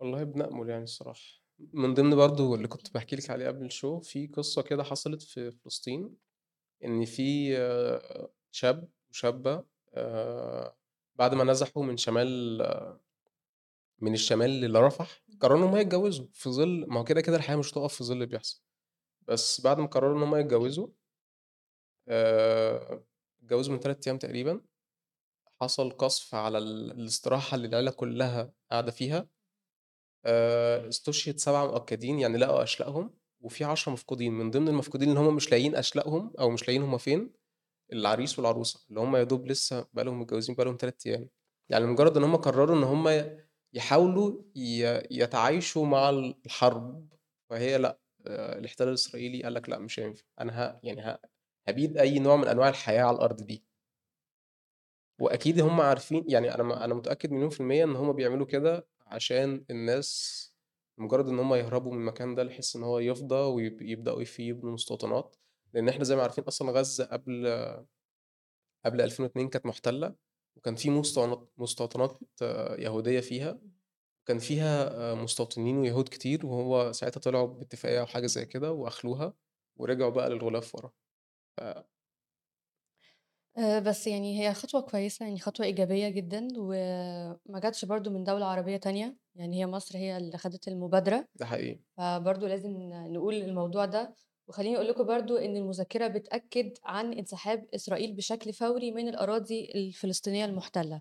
والله 0.00 0.24
بنأمل 0.24 0.68
يعني 0.70 0.82
الصراحة. 0.84 1.20
من 1.58 1.94
ضمن 1.94 2.16
برضه 2.16 2.54
اللي 2.54 2.68
كنت 2.68 2.92
باحكي 2.94 3.16
لِك 3.16 3.30
عليه 3.30 3.46
قبل 3.48 3.70
الshow 3.70 4.00
في 4.02 4.26
قصة 4.26 4.62
كده 4.62 4.82
حصلت 4.84 5.22
في 5.22 5.50
فلسطين، 5.50 6.16
إن 6.84 7.04
في 7.04 7.58
آه، 7.58 8.30
شاب 8.52 8.88
وشابة 9.10 9.64
آآ، 9.94 10.76
بعد 11.16 11.34
ما 11.34 11.44
نزحوا 11.44 11.84
من 11.84 11.96
شمال 11.96 12.62
من 14.00 14.14
الشمال 14.14 14.72
لرفح، 14.72 15.22
قرروا 15.40 15.58
إن 15.58 15.62
هُم 15.62 15.76
يتجوزوا 15.76 16.26
في 16.32 16.50
ظل 16.50 16.84
ما 16.88 17.00
هو 17.00 17.04
كده، 17.04 17.20
كده 17.20 17.36
الحياة 17.36 17.56
مش 17.56 17.72
هتقف 17.72 17.94
في 17.94 18.04
ظل 18.04 18.14
اللي 18.14 18.26
بيحصل، 18.26 18.62
بس 19.28 19.60
بعد 19.60 19.78
ما 19.80 19.86
قرروا 19.86 20.18
إن 20.18 20.22
هُم 20.22 20.36
يتجوزوا 20.36 20.88
اتجوزوا 22.08 23.74
من 23.74 23.80
3 23.80 24.06
أيام 24.06 24.18
تقريبًا، 24.18 24.60
حصل 25.62 25.90
قصف 25.90 26.34
على 26.34 26.58
ال 26.58 26.92
الاستراحة 26.92 27.54
اللي 27.56 27.68
العيلة 27.68 27.90
كلها 27.90 28.52
قاعدة 28.70 28.92
فيها، 28.92 29.28
استُشهد 30.88 31.38
7 31.38 31.66
مؤكدين، 31.66 32.18
يعني 32.20 32.38
لقوا 32.38 32.62
أشلائهم، 32.62 33.14
وفي 33.40 33.64
10 33.64 33.92
مفقودين، 33.92 34.32
من 34.34 34.50
ضمن 34.50 34.68
المفقودين 34.68 35.08
اللي 35.10 35.20
هُم 35.20 35.36
مش 35.36 35.50
لاقيين 35.52 35.76
أشلائهم 35.76 36.32
أو 36.40 36.50
مش 36.50 36.62
لاقيين 36.68 36.82
هُم 36.82 36.98
فين، 36.98 37.32
العريس 37.92 38.38
والعروسة، 38.40 38.80
اللي 38.90 39.00
هُم 39.00 39.16
يا 39.16 39.24
دوب 39.24 39.46
لسه 39.48 39.86
بقى 39.94 40.04
لهم 40.06 40.20
متجوزين 40.20 40.54
بقى 40.56 40.66
لهم 40.66 40.76
3 40.76 41.06
أيام، 41.06 41.30
يعني 41.70 41.86
مجرد 41.86 42.16
إن 42.16 42.24
هُم 42.24 42.36
قرروا 42.36 42.76
إن 42.78 42.84
هُم 42.84 43.08
يحاولوا 43.76 44.42
يتعايشوا 45.10 45.86
مع 45.86 46.10
ال 46.10 46.34
الحرب، 46.46 47.08
فهي 47.50 47.78
لأ، 47.78 48.00
آآ، 48.26 48.58
الاحتلال 48.58 48.88
الإسرائيلي 48.88 49.42
قال 49.42 49.54
لك 49.54 49.68
لأ 49.68 49.78
مش 49.78 50.00
هينفع، 50.00 50.24
أنا 50.40 50.64
ه 50.66 50.80
يعني 50.82 51.02
ه 51.02 51.18
هابيد 51.68 51.98
أي 51.98 52.18
نوع 52.18 52.36
من 52.36 52.48
أنواع 52.48 52.68
الحياة 52.68 53.02
على 53.04 53.16
الأرض 53.16 53.36
دي. 53.42 53.64
وأكيد 55.18 55.60
هُم 55.60 55.80
عارفين 55.80 56.24
يعني 56.28 56.54
أنا 56.54 56.62
م 56.62 56.72
أنا 56.72 56.94
متأكد 56.94 57.30
مليون 57.32 57.50
في 57.50 57.60
المِيّة 57.60 57.84
إن 57.84 57.96
هُم 57.96 58.12
بيعملوا 58.12 58.46
كده 58.46 58.86
عشان 59.06 59.64
الناس 59.70 60.42
مجرد 60.98 61.28
إن 61.28 61.38
هُم 61.38 61.54
يهربوا 61.54 61.92
من 61.92 61.98
المكان 62.00 62.34
ده 62.34 62.44
بحيث 62.44 62.76
إن 62.76 62.82
هو 62.82 62.98
يفضى 62.98 63.34
ويب 63.34 63.82
يبدأوا 63.82 64.24
فيه 64.24 64.48
يبنوا 64.48 64.72
مستوطنات، 64.72 65.36
لإن 65.74 65.88
إحنا 65.88 66.04
زي 66.04 66.16
ما 66.16 66.22
عارفين 66.22 66.44
أصلًا 66.44 66.70
غزة 66.72 67.04
قبل 67.04 67.46
قبل 68.86 69.00
2002 69.00 69.48
كانت 69.48 69.66
مُحتلة، 69.66 70.14
وكان 70.56 70.76
في 70.76 70.90
مستوطنات 71.58 72.18
آه، 72.42 72.76
يهودية 72.76 73.20
فيها، 73.20 73.60
وكان 74.24 74.38
فيها 74.38 74.90
آآ 75.12 75.14
مستوطنين 75.14 75.78
ويهود 75.78 76.08
كتير، 76.08 76.46
وهو 76.46 76.92
ساعتها 76.92 77.20
طلعوا 77.20 77.46
باتفاقية 77.48 78.00
أو 78.00 78.06
حاجة 78.06 78.26
زي 78.26 78.46
كده 78.46 78.72
وأخلوها، 78.72 79.34
ورجعوا 79.76 80.10
بقى 80.10 80.30
للغلاف 80.30 80.74
ورا. 80.74 80.92
ف 81.58 81.60
آآ، 83.58 83.78
بس 83.80 84.06
يعني 84.06 84.40
هي 84.40 84.54
خطوة 84.54 84.80
كويسة، 84.80 85.26
يعني 85.26 85.38
خطوة 85.40 85.66
إيجابية 85.66 86.08
جدًا، 86.08 86.48
وما 86.58 87.60
جاتش 87.62 87.84
برضه 87.84 88.10
من 88.10 88.24
دولة 88.24 88.46
عربية 88.46 88.76
تانية، 88.76 89.16
يعني 89.34 89.60
هي 89.60 89.66
مصر 89.66 89.98
هي 89.98 90.16
اللي 90.16 90.38
خدت 90.38 90.68
المبادرة. 90.68 91.28
ده 91.34 91.46
حقيقي، 91.46 91.80
فبرضه 91.98 92.48
لازم 92.48 92.70
نقول 92.92 93.34
الموضوع 93.34 93.84
ده، 93.84 94.14
وخلّيني 94.48 94.76
أقول 94.76 94.88
لكم 94.88 95.04
برضه 95.04 95.44
إن 95.44 95.56
المذكرة 95.56 96.06
بتأكد 96.06 96.72
عن 96.84 97.12
انسحاب 97.12 97.66
إسرائيل 97.74 98.12
بشكل 98.12 98.52
فوري 98.52 98.92
من 98.92 99.08
الأراضي 99.08 99.72
الفلسطينية 99.74 100.44
المحتلة، 100.44 101.00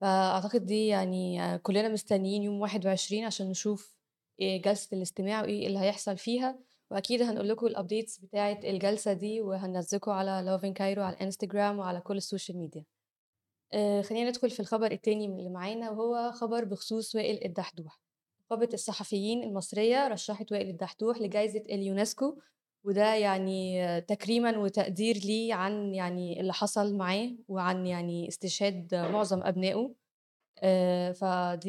فأعتقد 0.00 0.66
دي 0.66 0.86
يعني 0.86 1.42
آه، 1.42 1.56
كلنا 1.56 1.88
مستنيين 1.88 2.42
يوم 2.42 2.60
21 2.60 3.24
عشان 3.24 3.50
نشوف 3.50 3.94
آآ 4.42 4.56
جلسة 4.56 4.96
الاستماع 4.96 5.42
وإيه 5.42 5.66
اللي 5.66 5.78
هيحصل 5.78 6.18
فيها، 6.18 6.58
وأكيد 6.90 7.22
هنقول 7.22 7.48
لكم 7.48 7.68
ال 7.68 7.75
updates 7.75 8.22
بتاعة 8.22 8.60
الجلسة 8.64 9.12
دي، 9.12 9.40
وهننزّلكم 9.40 10.10
على 10.10 10.58
Lovin 10.58 10.72
Cairo 10.78 10.98
على 10.98 11.16
الإنستجرام 11.16 11.78
وعلى 11.78 12.00
كل 12.00 12.16
السوشيال 12.16 12.58
ميديا. 12.58 12.84
آآ 13.72 14.02
خلّينا 14.02 14.28
ندخل 14.30 14.50
في 14.50 14.60
الخبر 14.60 14.92
التاني 14.92 15.26
اللي 15.26 15.50
معانا، 15.50 15.90
وهو 15.90 16.32
خبر 16.32 16.64
بخصوص 16.64 17.14
وائل 17.14 17.44
الدحدوح. 17.44 18.00
نقابة 18.46 18.68
الصحفيين 18.74 19.42
المصرية 19.42 20.08
رشّحت 20.08 20.52
وائل 20.52 20.68
الدحدوح 20.68 21.18
لجايزة 21.20 21.60
اليونسكو، 21.60 22.38
وده 22.84 23.14
يعني 23.14 23.84
آه، 23.84 23.98
تكريمًا 23.98 24.58
وتقدير 24.58 25.16
ليه 25.16 25.54
عن 25.54 25.94
يعني 25.94 26.40
اللي 26.40 26.52
حصل 26.52 26.96
معاه، 26.96 27.30
وعن 27.48 27.86
يعني 27.86 28.28
استشهاد 28.28 28.94
معظم 28.94 29.42
أبنائه. 29.42 29.94
آآ 30.58 31.12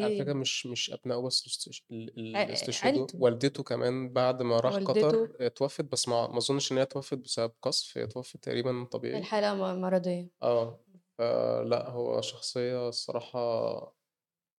على 0.02 0.12
فكرة 0.12 0.34
فدي 0.34 0.34
مش 0.34 0.66
مش 0.66 0.92
أبنائه 0.94 1.22
بس 1.22 1.68
اللي 1.80 2.54
استشهدوا، 2.54 3.08
والدته 3.14 3.64
كمان 3.64 4.14
بعد 4.14 4.42
ما 4.42 4.60
راح 4.60 4.78
قطر 4.78 5.38
اتوفت، 5.40 5.86
بس 5.86 6.08
ما 6.08 6.28
ما 6.28 6.38
أظنش 6.38 6.72
إن 6.72 6.78
هي 6.78 6.84
اتوفت 6.84 7.18
بسبب 7.18 7.54
قذف، 7.62 7.98
هي 7.98 8.04
اتوفت 8.04 8.38
تقريبًا 8.44 8.84
طبيعي. 8.86 9.20
الحالة 9.20 9.56
م 9.56 9.82
مرضية. 9.82 10.30
آه، 10.44 10.86
فلأ 11.18 11.90
هو 11.90 12.22
شخصية 12.22 12.88
الصراحة 12.90 13.40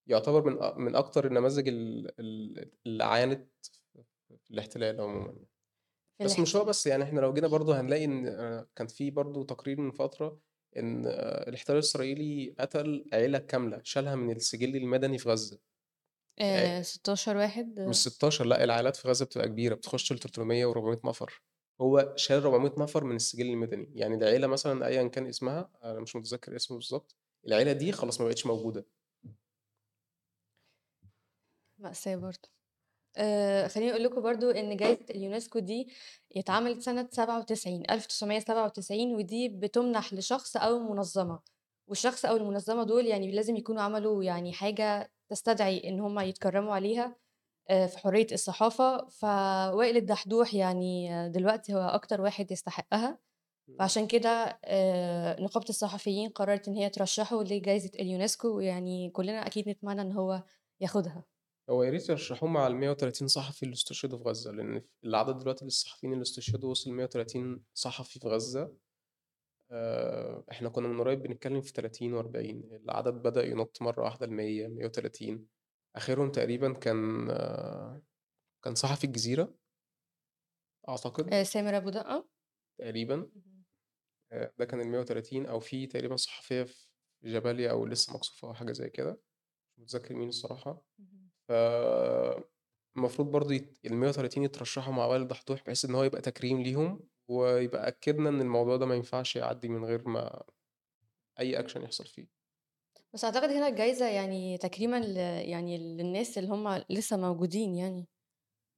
يعتبر 0.06 0.44
من 0.50 0.84
من 0.84 0.96
أكتر 0.96 1.26
النماذج 1.26 1.68
ال 1.68 2.20
ال 2.20 2.70
اللي 2.86 3.04
عانت 3.04 3.50
في 4.44 4.50
الاحتلال 4.50 5.00
عمومًا، 5.00 5.36
بس 6.24 6.38
مش 6.38 6.56
هو. 6.56 6.64
بس 6.64 6.86
يعني 6.86 7.04
إحنا 7.04 7.20
لو 7.20 7.32
جينا 7.34 7.46
برضه 7.48 7.80
هنلاقي 7.80 8.04
إن 8.04 8.26
آآ 8.26 8.68
كان 8.76 8.86
في 8.86 9.10
برضه 9.10 9.44
تقرير 9.44 9.80
من 9.80 9.90
فترة 9.90 10.40
إن 10.76 11.06
آه، 11.06 11.48
الاحتلال 11.48 11.78
الإسرائيلي 11.78 12.54
قتل 12.60 13.04
عيلة 13.12 13.38
كاملة، 13.38 13.80
شالها 13.84 14.14
من 14.14 14.36
السجل 14.36 14.76
المدني 14.76 15.18
في 15.18 15.28
غزة، 15.28 15.60
آآ 16.38 16.82
16 16.82 17.36
واحد 17.36 17.68
مش 17.86 17.96
16 17.96 18.44
لأ 18.46 18.64
العائلات 18.64 18.96
في 18.96 19.08
غزة 19.08 19.24
بتبقى 19.24 19.48
كبيرة، 19.48 19.74
بتخش 19.74 20.12
ل300 20.12 20.66
و400 20.74 21.04
نفر، 21.04 21.42
هو 21.80 22.12
شال 22.16 22.36
400 22.42 22.74
نفر 22.78 23.04
من 23.04 23.16
السجل 23.16 23.46
المدني، 23.46 23.92
يعني 23.94 24.14
العيلة 24.14 24.46
مثلًا 24.46 24.86
أيًا 24.86 25.08
كان 25.08 25.26
اسمها، 25.26 25.70
أنا 25.84 26.00
مش 26.00 26.16
متذكر 26.16 26.56
اسمه 26.56 26.76
بالضبط، 26.76 27.16
العيلة 27.46 27.72
دي 27.72 27.92
خلاص 27.92 28.20
ما 28.20 28.26
بقتش 28.26 28.46
موجودة. 28.46 28.86
مأساة 31.78 32.16
برضه. 32.16 32.48
آآ 33.16 33.68
خلّيني 33.68 33.90
أقول 33.92 34.04
لكم 34.04 34.20
برضه 34.22 34.50
إن 34.50 34.76
جايزة 34.76 35.04
اليونسكو 35.10 35.58
دي 35.58 35.88
اتعملت 36.36 36.82
سنة 36.82 37.08
97 37.12 37.82
1997 37.90 39.14
ودي 39.14 39.48
بتُمنح 39.48 40.14
لشخص 40.14 40.56
أو 40.56 40.78
منظمة، 40.78 41.40
والشخص 41.88 42.24
أو 42.24 42.36
المنظمة 42.36 42.84
دول 42.84 43.06
يعني 43.06 43.30
لازم 43.32 43.56
يكونوا 43.56 43.82
عملوا 43.82 44.24
يعني 44.24 44.52
حاجة 44.52 45.12
تستدعي 45.28 45.88
إن 45.88 46.00
هم 46.00 46.20
يتكرموا 46.20 46.74
عليها 46.74 47.16
آآ 47.70 47.86
في 47.86 47.98
حرية 47.98 48.26
الصحافة، 48.32 49.08
فوائل 49.08 49.96
الدحدوح 49.96 50.54
يعني 50.54 51.14
آه، 51.14 51.28
دلوقتي 51.28 51.74
هو 51.74 51.80
أكتر 51.80 52.20
واحد 52.20 52.52
يستحقها،. 52.52 53.18
فعشان 53.78 54.06
كده 54.06 54.60
آآ 54.64 55.40
نقابة 55.42 55.66
الصحفيين 55.70 56.30
قررت 56.30 56.68
إن 56.68 56.74
هي 56.76 56.90
ترشحه 56.90 57.42
لجايزة 57.44 57.90
اليونسكو، 58.00 58.48
ويعني 58.58 59.10
كلنا 59.10 59.46
أكيد 59.48 59.68
نتمنى 59.68 60.02
إن 60.02 60.12
هو 60.12 60.44
ياخدها. 60.80 61.29
هو 61.70 61.82
يا 61.82 61.90
ريت 61.90 62.08
يرشحوهم 62.08 62.52
مع 62.52 62.66
ال130 62.68 63.26
صحفي 63.26 63.62
اللي 63.62 63.72
استشهدوا 63.74 64.18
في 64.18 64.24
غزة، 64.24 64.50
لإن 64.52 64.80
ف 64.80 64.84
العدد 65.04 65.38
دلوقتي 65.38 65.64
للصحفيين 65.64 66.12
اللي 66.12 66.22
استشهدوا 66.22 66.70
وصل 66.70 66.90
130 66.92 67.64
صحفي 67.74 68.20
في 68.20 68.28
غزة، 68.28 68.76
آآ 69.70 70.44
إحنا 70.50 70.68
كنا 70.68 70.88
من 70.88 71.00
قريب 71.00 71.22
بنتكلم 71.22 71.60
في 71.60 71.72
30 71.72 72.22
و40 72.22 72.36
العدد 72.74 73.14
بدأ 73.14 73.44
ينط 73.46 73.82
مرة 73.82 74.04
واحدة 74.04 74.26
ل100، 74.26 74.68
130 74.68 75.48
آخرهم 75.96 76.32
تقريبًا 76.32 76.72
كان 76.72 77.30
آه، 77.30 78.02
كان 78.64 78.74
صحفي 78.74 79.04
الجزيرة 79.04 79.54
أعتقد. 80.88 81.34
آآ 81.34 81.42
سامر 81.44 81.76
أبو 81.76 81.90
دقة؟ 81.90 82.28
تقريبًا، 82.78 83.30
ده 84.58 84.64
كان 84.64 84.80
ال130 84.80 85.46
أو 85.46 85.60
في 85.60 85.86
تقريبًا 85.86 86.16
صحفية 86.16 86.62
في 86.62 86.88
جباليا 87.24 87.70
أو 87.70 87.86
لسه 87.86 88.12
مقصوفة 88.14 88.48
أو 88.48 88.54
حاجة 88.54 88.72
زي 88.72 88.90
كده، 88.90 89.20
مش 89.78 89.82
متذكر 89.84 90.14
مين 90.14 90.28
الصراحة. 90.28 90.82
ف 91.50 91.52
المفروض 92.96 93.30
برضه 93.30 93.54
يت 93.54 93.78
ال130 93.86 94.38
يترشحوا 94.38 94.92
مع 94.94 95.06
وائل 95.06 95.22
الدحدوح 95.22 95.62
بحيث 95.64 95.84
إن 95.84 95.94
هو 95.94 96.04
يبقى 96.04 96.20
تكريم 96.22 96.62
ليهم، 96.62 97.08
ويبقى 97.28 97.88
أكدنا 97.88 98.28
إن 98.28 98.40
الموضوع 98.40 98.76
ده 98.76 98.86
ما 98.86 98.94
ينفعش 98.94 99.36
يعدّي 99.36 99.68
من 99.68 99.84
غير 99.84 100.08
ما 100.08 100.42
أي 101.40 101.58
action 101.64 101.76
يحصل 101.76 102.06
فيه. 102.06 102.28
بس 103.14 103.24
أعتقد 103.24 103.50
هنا 103.50 103.68
الجايزة 103.68 104.08
يعني 104.08 104.58
تكريمًا 104.58 104.96
ل 105.00 105.16
يعني 105.48 105.78
للناس 105.78 106.38
اللي 106.38 106.48
هم 106.50 106.84
لسه 106.90 107.16
موجودين 107.16 107.74
يعني، 107.74 108.06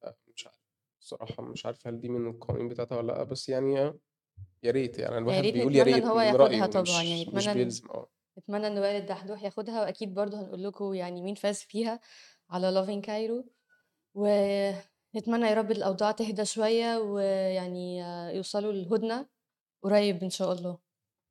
أ 0.03 0.13
مش 0.35 0.45
عارف 0.47 0.59
الصراحة 1.01 1.43
مش 1.43 1.65
عارف 1.65 1.87
هل 1.87 1.99
دي 1.99 2.09
من 2.09 2.27
القوانين 2.29 2.67
بتاعتها 2.69 2.97
والّا 2.97 3.11
لأ، 3.11 3.23
بس 3.23 3.49
يعني 3.49 3.73
يا 4.63 4.71
ريت 4.71 4.99
يعني 4.99 5.19
الواحد 5.19 5.51
بيقول 5.51 5.75
يا 5.75 5.83
ريت 5.83 6.05
هو 6.05 6.19
ياخدها 6.19 6.65
طبعًا، 6.67 7.03
يعني 7.03 7.25
مش 7.33 7.49
بيلزم 7.49 7.89
آه. 7.91 8.09
نتمنى 8.39 8.67
إن 8.67 8.79
وائل 8.79 8.95
الدحدوح 9.01 9.43
ياخدها، 9.43 9.81
وأكيد 9.81 10.13
برضه 10.13 10.41
هنقول 10.41 10.63
لكم 10.63 10.93
يعني 10.93 11.21
مين 11.21 11.35
فاز 11.35 11.59
فيها 11.61 11.99
على 12.53 12.71
lovin 12.71 13.05
Cairo، 13.05 13.49
ونتمنى 14.15 15.45
يا 15.47 15.53
رب 15.53 15.71
الأوضاع 15.71 16.11
تهدى 16.11 16.45
شوية، 16.45 16.97
ويعني 16.97 17.99
يوصلوا 18.35 18.73
لهدنة 18.73 19.25
قريب 19.83 20.23
إن 20.23 20.29
شاء 20.29 20.51
الله. 20.53 20.77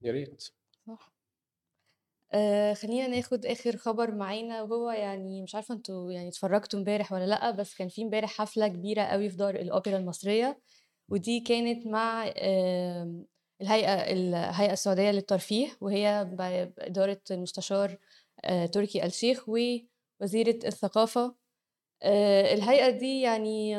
يا 0.02 0.12
ريت. 0.12 0.42
صح. 0.86 1.12
آآ 2.34 2.74
خلّينا 2.74 3.06
ناخد 3.06 3.46
آخر 3.46 3.76
خبر 3.76 4.14
معانا 4.14 4.62
وهو 4.62 4.90
يعني 4.90 5.42
مش 5.42 5.54
عارفة 5.54 5.74
أنتم 5.74 6.10
يعني 6.10 6.28
اتفرّجتوا 6.28 6.78
امبارح 6.78 7.12
والّا 7.12 7.24
لأ، 7.26 7.50
بس 7.50 7.74
كان 7.74 7.88
في 7.88 8.02
امبارح 8.02 8.30
حفلة 8.30 8.68
كبيرة 8.68 9.02
أوي 9.02 9.30
في 9.30 9.36
دار 9.36 9.54
الأوبرا 9.54 9.96
المصرية، 9.96 10.60
ودي 11.08 11.40
كانت 11.40 11.86
مع 11.86 12.32
آمم 12.38 13.24
الهيئة 13.62 13.94
الهيئة 14.12 14.72
السعودية 14.72 15.10
للترفيه، 15.10 15.68
وهي 15.80 16.24
ب 16.32 16.36
بإدارة 16.76 17.20
المستشار 17.30 17.98
آآ 18.44 18.66
تركي 18.66 19.04
الشيخ 19.06 19.48
ووزيرة 20.22 20.58
الثقافة. 20.66 21.34
آآ 22.02 22.54
الهيئة 22.54 22.90
دي 22.90 23.20
يعني 23.22 23.76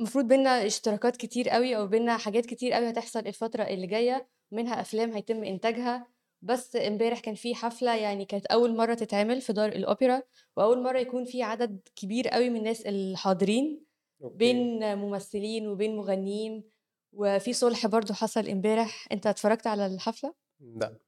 المفروض 0.00 0.24
بيننا 0.28 0.66
اشتراكات 0.66 1.16
كتير 1.16 1.56
أوي 1.56 1.76
أو 1.76 1.86
بيننا 1.86 2.16
حاجات 2.16 2.46
كتير 2.46 2.76
أوي 2.76 2.90
هتحصل 2.90 3.20
الفترة 3.20 3.62
اللي 3.64 3.86
جاية، 3.86 4.28
منها 4.52 4.80
أفلام 4.80 5.12
هيتم 5.12 5.44
إنتاجها، 5.44 6.08
بس 6.42 6.76
امبارح 6.76 7.20
كان 7.20 7.34
في 7.34 7.54
حفلة 7.54 7.96
يعني 7.96 8.24
كانت 8.24 8.46
أول 8.46 8.76
مرّة 8.76 8.94
تتعمل 8.94 9.40
في 9.40 9.52
دار 9.52 9.68
الأوبرا، 9.68 10.22
وأول 10.56 10.82
مرّة 10.82 10.98
يكون 10.98 11.24
في 11.24 11.42
عدد 11.42 11.80
كبير 11.96 12.34
أوي 12.36 12.50
من 12.50 12.56
الناس 12.56 12.82
الحاضرين،. 12.86 13.84
بين 14.20 14.96
ممثلين 14.98 15.68
وبين 15.68 15.96
مغنيين، 15.96 16.64
وفي 17.12 17.52
صُلح 17.52 17.86
برضه 17.86 18.14
حصل 18.14 18.48
امبارح، 18.48 19.08
أنت 19.12 19.26
اتفرّجت 19.26 19.66
على 19.66 19.86
الحفلة؟ 19.86 20.34
لأ. 20.60 20.98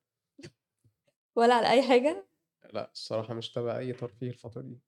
ولا 1.36 1.54
على 1.54 1.70
أي 1.70 1.82
حاجة؟ 1.82 2.29
لأ، 2.72 2.90
الصراحة 2.92 3.34
مش 3.34 3.50
متابع 3.50 3.78
أي 3.78 3.92
ترفيه 3.92 4.28
الفترة 4.28 4.62
دي. 4.62 4.80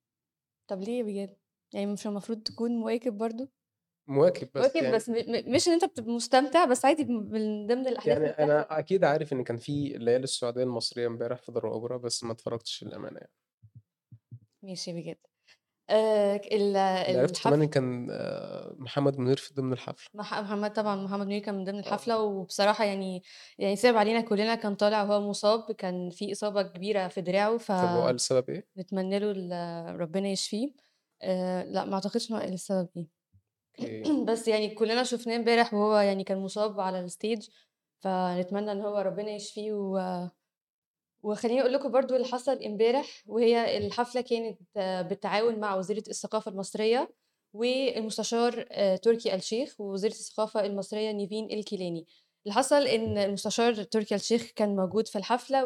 طب 0.68 0.80
ليه 0.82 1.02
بجد؟ 1.02 1.36
يعني 1.74 1.86
مش 1.86 2.06
المفروض 2.06 2.42
تكون 2.42 2.70
مواكب 2.76 3.18
برضه؟ 3.18 3.48
مواكب 4.06 4.50
بس 4.54 4.60
مواكب 4.60 4.82
يعني 4.82 4.96
بس 4.96 5.08
م 5.08 5.14
مش 5.54 5.68
إن 5.68 5.72
أنت 5.72 5.84
بتبقى 5.84 6.12
مستمتع، 6.12 6.64
بس 6.64 6.84
عادي 6.84 7.04
من 7.04 7.66
ضمن 7.66 7.86
الأحداث 7.88 8.38
يعني. 8.38 8.52
أنا 8.52 8.78
أكيد 8.78 9.04
عارف 9.04 9.32
إن 9.32 9.44
كان 9.44 9.56
في 9.56 9.96
الليالي 9.96 10.24
السعودية 10.24 10.62
المصرية 10.62 11.06
امبارح 11.06 11.42
في 11.42 11.52
دار 11.52 11.66
الأوبرا، 11.68 11.96
بس 11.96 12.24
ما 12.24 12.32
اتفرّجتش 12.32 12.84
للأمانة 12.84 13.16
يعني. 13.18 13.32
ماشي 14.62 14.92
بجد. 14.92 15.18
ك 16.36 16.46
ال 16.52 16.76
اللي 16.76 17.18
عرفته 17.20 17.40
كمان 17.40 17.62
الحفل 17.62 17.62
إن 17.62 17.68
كان 17.68 18.06
محمد 18.78 19.18
منير 19.18 19.36
في 19.36 19.54
ضمن 19.54 19.72
الحفلة. 19.72 20.08
مح 20.14 20.34
محمد 20.40 20.72
طبعًا 20.72 20.96
محمد 20.96 21.26
منير 21.26 21.40
كان 21.42 21.54
من 21.54 21.64
ضمن 21.64 21.78
آه. 21.78 21.78
الحفلة، 21.78 22.18
وبصراحة 22.22 22.84
يعني 22.84 23.22
يعني 23.58 23.76
صِعِب 23.76 23.96
علينا 23.96 24.20
كلّنا 24.20 24.54
كان 24.54 24.74
طالع 24.74 25.02
وهو 25.02 25.20
مُصاب، 25.30 25.72
كان 25.72 26.10
في 26.10 26.32
إصابة 26.32 26.62
كبيرة 26.62 27.08
في 27.08 27.20
دراعه، 27.20 27.58
طب 27.76 27.90
هو 27.90 28.04
قال 28.04 28.14
السبب 28.14 28.50
إيه؟ 28.50 28.66
فنتمنى 28.76 29.18
له 29.18 29.30
ال 29.36 30.00
ربنا 30.00 30.28
يشفيه. 30.28 30.74
آآ 31.22 31.64
لأ 31.64 31.84
ما 31.84 31.94
أعتقدش 31.94 32.30
إن 32.30 32.36
هو 32.36 32.42
قال 32.42 32.52
السبب. 32.52 32.88
أوكي. 33.80 34.12
بس 34.28 34.48
يعني 34.48 34.70
كلّنا 34.74 35.04
شُفناه 35.04 35.36
إمبارح 35.36 35.74
وهو 35.74 35.98
يعني 35.98 36.24
كان 36.24 36.38
مُصاب 36.38 36.80
على 36.80 37.08
الstage 37.08 37.50
فنتمنى 38.00 38.72
إن 38.72 38.80
هو 38.82 38.98
ربنا 38.98 39.30
يشفيه 39.32 39.72
و 39.74 39.98
وخلّيني 41.22 41.60
أقول 41.60 41.72
لكم 41.72 41.90
برضه 41.90 42.16
اللي 42.16 42.26
حصل 42.26 42.62
امبارح، 42.62 43.22
وهي 43.26 43.78
الحفلة 43.78 44.20
كانت 44.20 44.60
بالتعاون 45.08 45.60
مع 45.60 45.74
وزيرة 45.76 46.02
الثقافة 46.08 46.50
المصرية، 46.50 47.14
والمستشار 47.54 48.66
آآ 48.70 48.96
تركي 48.96 49.34
الشيخ، 49.34 49.80
ووزيرة 49.80 50.12
الثقافة 50.12 50.66
المصرية 50.66 51.12
نيفين 51.12 51.50
الكيلاني. 51.52 52.06
اللي 52.46 52.54
حصل 52.54 52.86
إن 52.86 53.18
المستشار 53.18 53.74
تركي 53.74 54.14
الشيخ 54.14 54.50
كان 54.56 54.76
موجود 54.76 55.08
في 55.08 55.18
الحفلة، 55.18 55.64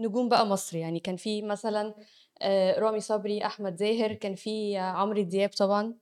ونجوم 0.00 0.28
بقى 0.28 0.46
مصر، 0.46 0.76
يعني 0.76 1.00
كان 1.00 1.16
في 1.16 1.42
مثلًا 1.42 1.94
آآ 2.42 2.80
رامي 2.80 3.00
صبري، 3.00 3.46
أحمد 3.46 3.76
زاهر، 3.76 4.12
كان 4.14 4.34
في 4.34 4.76
عمرو 4.76 5.22
دياب 5.22 5.50
طبعًا، 5.50 5.94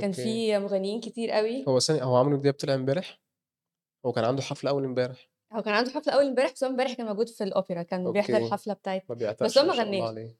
كان. 0.00 0.12
في 0.12 0.58
مغنيين 0.58 1.00
كتير 1.00 1.38
أوي. 1.38 1.64
هو 1.68 1.78
ثانية 1.78 2.02
هو 2.02 2.16
عمرو 2.16 2.36
دياب 2.36 2.54
طلع 2.54 2.74
امبارح؟ 2.74 3.20
هو 4.06 4.12
كان 4.12 4.24
عنده 4.24 4.42
حفلة 4.42 4.70
أول 4.70 4.84
امبارح. 4.84 5.35
هو 5.52 5.62
كان 5.62 5.74
عنده 5.74 5.90
حفلة 5.90 6.14
أول 6.14 6.24
امبارح، 6.24 6.52
بس 6.52 6.64
هو 6.64 6.70
امبارح 6.70 6.92
كان 6.92 7.06
موجود 7.06 7.28
في 7.28 7.44
الأوبرا، 7.44 7.82
كان 7.82 8.12
بيحضر 8.12 8.74
بتاعة 8.74 9.02
ما 9.08 9.14
بس 9.40 9.58
هو 9.58 9.66
ما 9.66 9.72
غنّاش. 9.74 10.02
عليه. 10.02 10.36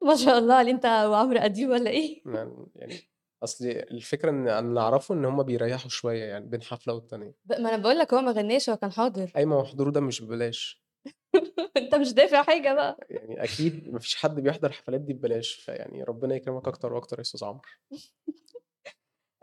ما 0.06 0.16
شاء 0.16 0.38
الله 0.38 0.54
عليه، 0.54 0.72
أنت 0.72 0.84
وعمرو 0.84 1.38
أديب 1.38 1.68
والّا 1.68 1.90
إيه؟ 1.90 2.22
ما 2.24 2.66
يعني 2.76 2.98
أصل 3.42 3.64
الفكرة 3.66 4.30
إن 4.30 4.48
اللي 4.48 4.80
أعرفه 4.80 5.14
إن 5.14 5.24
هم 5.24 5.42
بيريّحوا 5.42 5.88
شوية 5.88 6.24
يعني 6.24 6.46
بين 6.46 6.62
حفلة 6.62 6.94
والتانية. 6.94 7.34
ب 7.44 7.52
ما 7.52 7.68
أنا 7.68 7.76
باقول 7.76 7.98
لك 7.98 8.14
هو 8.14 8.20
ما 8.20 8.32
غنّاش، 8.32 8.70
هو 8.70 8.76
كان 8.76 8.92
حاضر. 8.92 9.32
أيوه 9.36 9.48
ما 9.50 9.56
هو 9.56 9.64
حضوره 9.64 9.90
ده 9.90 10.00
مش 10.00 10.22
ببلاش. 10.22 10.84
أنت 11.76 11.94
مش 11.94 12.12
دافع 12.12 12.42
حاجة 12.42 12.74
بقى. 12.74 13.06
يعني 13.10 13.44
أكيد 13.44 13.92
ما 13.92 13.98
فيش 13.98 14.16
حد 14.16 14.40
بيحضر 14.40 14.68
الحفلات 14.68 15.00
دي 15.00 15.12
ببلاش، 15.12 15.52
فيعني 15.52 16.02
ربنا 16.04 16.34
يكرمك 16.34 16.68
أكتر 16.68 16.92
وأكتر 16.92 17.16
يا 17.16 17.22
أستاذ 17.22 17.44
عمرو. 17.44 17.62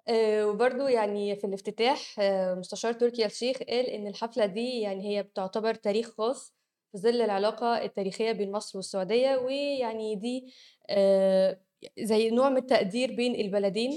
آآ 0.08 0.46
وبرضه 0.46 0.90
يعني 0.90 1.36
في 1.36 1.48
الافتتاح 1.48 2.16
مستشار 2.58 2.94
تركي 2.94 3.26
الشيخ 3.26 3.58
قال 3.58 3.86
إن 3.86 4.08
الحفلة 4.08 4.46
دي 4.46 4.80
يعني 4.82 5.18
هي 5.18 5.24
بتعتبر 5.24 5.74
تاريخ 5.76 6.12
خاص 6.18 6.54
في 6.92 6.98
ظِل 6.98 7.22
العلاقة 7.22 7.84
التاريخية 7.84 8.32
بين 8.32 8.52
مصر 8.52 8.78
والسعودية، 8.78 9.38
ويعني 9.38 10.16
دي 10.16 10.54
آآ 10.90 11.62
زي 12.00 12.30
نوع 12.30 12.50
من 12.50 12.58
التقدير 12.58 13.16
بين 13.16 13.36
البلدين، 13.36 13.92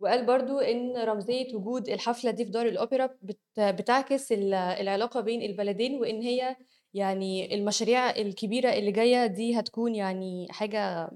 وقال 0.00 0.26
برضه 0.26 0.70
إن 0.70 0.96
رمزية 0.96 1.54
وجود 1.54 1.88
الحفلة 1.88 2.30
دي 2.30 2.44
في 2.44 2.50
دار 2.50 2.66
الأوبرا 2.66 3.06
بت 3.22 3.40
بتعكس 3.58 4.32
ال 4.32 4.54
العلاقة 4.54 5.20
بين 5.20 5.42
البلدين، 5.42 6.00
وإن 6.00 6.22
هي 6.22 6.56
يعني 6.94 7.54
المشاريع 7.54 8.10
الكبيرة 8.10 8.70
اللي 8.72 8.92
جاية 8.92 9.26
دي 9.26 9.58
هتكون 9.60 9.94
يعني 9.94 10.46
حاجة 10.50 11.10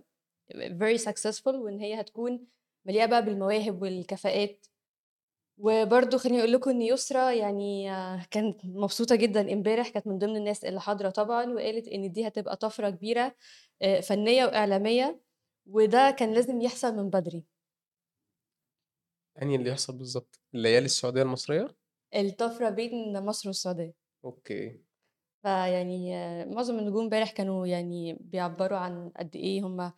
very 0.54 0.98
successful 0.98 1.54
وإن 1.54 1.80
هي 1.80 2.00
هتكون 2.00 2.46
مليئة 2.84 3.06
بقى 3.06 3.24
بالمواهب 3.24 3.82
والكفاءات. 3.82 4.66
وبرضه 5.58 6.18
خلّيني 6.18 6.40
أقول 6.40 6.52
لكم 6.52 6.70
إن 6.70 6.82
يسرا 6.82 7.32
يعني 7.32 7.88
كانت 8.30 8.66
مبسوطة 8.66 9.16
جدًا 9.16 9.52
إمبارح، 9.52 9.88
كانت 9.88 10.06
من 10.06 10.18
ضمن 10.18 10.36
الناس 10.36 10.64
اللي 10.64 10.80
حاضرة 10.80 11.10
طبعًا، 11.10 11.52
وقالت 11.54 11.88
إن 11.88 12.12
دي 12.12 12.26
هتبقى 12.28 12.56
طفرة 12.56 12.90
كبيرة 12.90 13.34
آآ 13.82 14.00
فنية 14.00 14.44
وإعلامية، 14.44 15.20
وده 15.66 16.10
كان 16.10 16.32
لازم 16.34 16.60
يحصل 16.60 16.96
من 16.96 17.10
بدري. 17.10 17.46
أنهي 19.42 19.56
اللي 19.56 19.70
يحصل 19.70 19.98
بالضبط؟ 19.98 20.40
الليالي 20.54 20.84
السعودية 20.86 21.22
المصرية؟ 21.22 21.76
الطفرة 22.14 22.68
بين 22.70 23.24
مصر 23.24 23.48
والسعودية. 23.48 23.94
أوكي. 24.24 24.82
فيعني 25.42 26.10
معظم 26.44 26.78
النجوم 26.78 27.02
إمبارح 27.04 27.30
كانوا 27.30 27.66
يعني 27.66 28.14
بيعبّروا 28.20 28.78
عن 28.78 29.12
قد 29.16 29.36
إيه 29.36 29.66
هم 29.66 29.92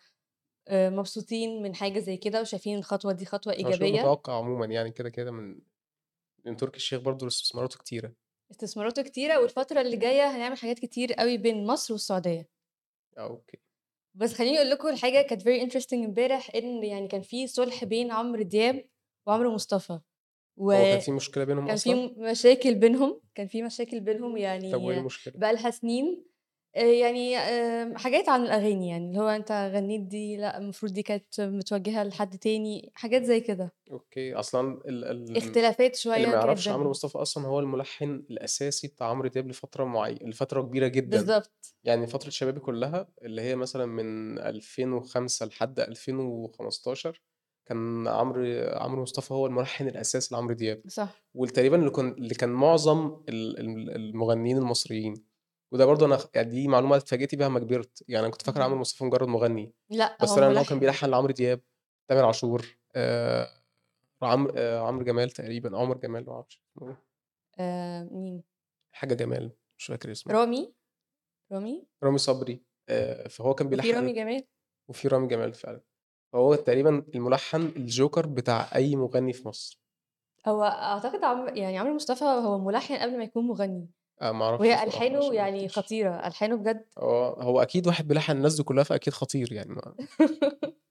آآ 0.68 0.90
مبسوطين 0.90 1.62
من 1.62 1.74
حاجة 1.74 1.98
زي 1.98 2.16
كده، 2.16 2.40
وشايفين 2.40 2.79
الخطوة 2.79 3.12
دي 3.12 3.24
هو 3.64 3.70
شيء 3.70 3.87
إيجابية. 3.87 3.94
متوقع 3.94 4.38
عمومًا 4.38 4.66
يعني 4.66 4.90
كده، 4.90 5.11
كده 5.11 5.31
من 5.31 5.61
لإن 6.44 6.57
تركي 6.57 6.77
الشيخ 6.77 7.00
برضه 7.00 7.27
استثماراته 7.27 7.79
كتيرة. 7.79 8.14
استثماراته 8.50 9.03
كتيرة، 9.03 9.38
والفترة 9.40 9.81
اللي 9.81 9.96
جاية 9.96 10.37
هنعمل 10.37 10.57
حاجات 10.59 10.79
كتير 10.79 11.20
أوي 11.20 11.37
بين 11.38 11.66
مصر 11.66 11.92
والسعودية. 11.94 12.48
آه، 13.16 13.22
أوكي. 13.27 13.59
بس 14.14 14.35
خلّيني 14.35 14.57
أقول 14.59 14.70
لكم 14.70 14.88
الحاجة 14.88 15.22
كانت 15.22 15.42
very 15.42 15.66
interesting 15.72 15.92
امبارح، 16.05 16.50
إن 16.55 16.85
يعني 16.85 17.09
كان 17.09 17.22
في 17.22 17.46
صُلح 17.46 17.85
بين 17.85 18.11
عمرو 18.12 18.42
دياب 18.42 18.88
وعمرو 19.27 19.55
مصطفى، 19.55 20.00
هو 20.74 20.87
كان 20.87 20.98
في 20.98 21.12
مشكلة 21.12 21.44
بينهم 21.44 21.68
وكان 21.68 21.79
في 21.79 21.94
أصلًا؟ 21.94 21.96
م 21.96 22.14
مشاكل 22.31 22.74
بينهم، 22.74 23.20
كان 23.35 23.46
في 23.48 23.62
مشاكل 23.62 24.00
بينهم 24.00 24.37
طب 24.68 24.83
وإيه 24.83 24.98
يعني 24.98 24.98
المشكلة؟ 24.98 25.35
بقى 25.35 25.53
لها 25.55 25.70
سنين، 25.70 26.27
يعني 26.76 27.37
آمم 27.38 27.96
حاجات 27.98 28.28
عن 28.28 28.42
الأغاني 28.44 28.88
يعني، 28.88 29.06
اللي 29.08 29.18
هو 29.20 29.28
أنت 29.28 29.52
غنّيت 29.74 30.00
دي، 30.00 30.37
لأ 30.37 30.58
المفروض 30.58 30.92
دي 30.92 31.02
كانت 31.02 31.40
متوجهة 31.40 32.04
لحد 32.04 32.38
تاني، 32.38 32.90
حاجات 32.94 33.22
زي 33.22 33.40
كده. 33.40 33.74
أوكي، 33.90 34.34
أصلًا 34.34 34.80
ال 34.88 35.04
ال 35.04 35.37
اختلافات 35.37 35.96
اللي 36.16 36.26
شوية 36.26 36.26
ما 36.26 36.37
كانت 36.37 36.38
يعرفش 36.38 36.70
عمرو 36.70 36.90
بينهم. 36.90 36.90
مصطفى 36.90 37.18
أصلًا 37.18 37.46
هو 37.46 37.60
الملحن 37.60 38.10
الأساسي 38.30 38.88
بتاع 38.88 39.08
عمرو 39.08 39.28
دياب 39.28 39.48
لفترة 39.48 39.84
معي 39.84 40.14
لفترة 40.14 40.62
كبيرة 40.62 40.88
جدًا، 40.88 41.30
بالضبط. 41.30 41.74
يعني 41.84 42.06
فترة 42.06 42.30
شبابي 42.30 42.60
كلها 42.60 43.08
اللي 43.22 43.42
هي 43.42 43.56
مثلًا 43.56 43.87
من 43.87 44.38
2005 44.38 45.46
لحد 45.46 45.80
2015 45.80 47.22
كان 47.66 48.08
عمرو 48.08 48.44
عمرو 48.78 49.02
مصطفى 49.02 49.34
هو 49.34 49.46
الملحن 49.46 49.88
الأساسي 49.88 50.34
لعمرو 50.34 50.54
دياب، 50.54 50.84
صح. 50.88 51.24
وتقريبًا 51.34 51.76
اللي 51.78 51.90
كن 51.90 52.08
اللي 52.12 52.34
كان 52.34 52.50
معظم 52.50 53.06
ال 53.28 53.60
ال 53.60 53.90
المغنيين 53.96 54.58
المصريين، 54.58 55.14
وده 55.74 55.87
برضه 55.87 56.06
أنا 56.06 56.16
خ 56.16 56.26
يعني 56.34 56.50
دي 56.50 56.68
معلومة 56.68 56.96
اتفاجئت 56.96 57.34
بيها 57.34 57.46
أمّا 57.46 57.60
كبرت، 57.60 58.04
يعني 58.08 58.26
أنا 58.26 58.32
كنت 58.32 58.42
فاكر 58.42 58.62
عمرو. 58.62 58.78
مصطفى 58.80 59.04
مجرد 59.04 59.28
مغني، 59.28 59.74
لأ، 59.90 60.18
بس 60.22 60.38
إن 60.38 60.44
هو 60.58 60.64
كان. 60.64 60.78
بيلحن 60.80 61.06
لعمرو 61.10 61.32
دياب، 61.32 61.60
تامر 62.08 62.24
عاشور، 62.26 62.66
آآ 62.96 63.48
عمرو 64.22 64.52
آآ 64.56 64.80
عمرو 64.80 65.04
جمال 65.04 65.30
تقريبًا، 65.30 65.78
عمر 65.78 65.98
جمال 65.98 66.26
ما 66.26 66.32
أعرفش 66.34 66.62
اسمه 66.78 66.88
إيه. 66.90 67.04
آآ 67.58 68.04
مين؟ 68.12 68.42
حاجة 68.92 69.14
جمال، 69.14 69.56
مش 69.78 69.87
فاكر 69.87 70.12
اسمه. 70.12 70.34
رامي؟ 70.34 70.62
رامي؟ 71.52 71.74
رامي 72.02 72.18
صبري، 72.18 72.64
آآ 72.88 73.28
فهو 73.28 73.54
كان 73.54 73.68
وفي 73.70 73.90
بيلحّن 73.92 73.92
رامي 73.92 74.12
جمال. 74.12 74.46
وفي 74.88 75.08
رامي 75.08 75.28
جمال 75.28 75.54
فعلًا، 75.54 75.82
فهو 76.32 76.54
تقريبًا 76.54 77.06
الملحّن 77.14 77.62
الجوكر 77.62 78.26
بتاع 78.26 78.70
أي 78.76 78.96
مغني 78.96 79.32
في 79.32 79.48
مصر. 79.48 79.80
هو 80.48 80.62
أعتقد 80.64 81.24
عم 81.24 81.48
يعني 81.56 81.78
عمرو 81.78 81.94
مصطفى 81.94 82.24
هو 82.24 82.58
ملحّن 82.58 82.96
قبل 82.96 83.16
ما 83.18 83.24
يكون 83.24 83.44
مغني، 83.46 83.88
ما 84.32 84.44
أعرفش 84.44 84.60
وهي 84.60 84.72
ما 85.28 85.34
يعني 85.34 85.66
أفتيش. 85.66 85.78
خطيرة، 85.78 86.26
ألحانه 86.26 86.56
بجد 86.56 86.84
آه، 86.98 87.42
هو 87.42 87.62
أكيد 87.62 87.87
واحد 87.87 88.08
بيلحّن 88.08 88.37
الناس 88.37 88.56
دي 88.56 88.62
كلها 88.62 88.84
فأكيد 88.84 89.12
خطير 89.12 89.52
يعني 89.52 89.74
ما 89.74 89.94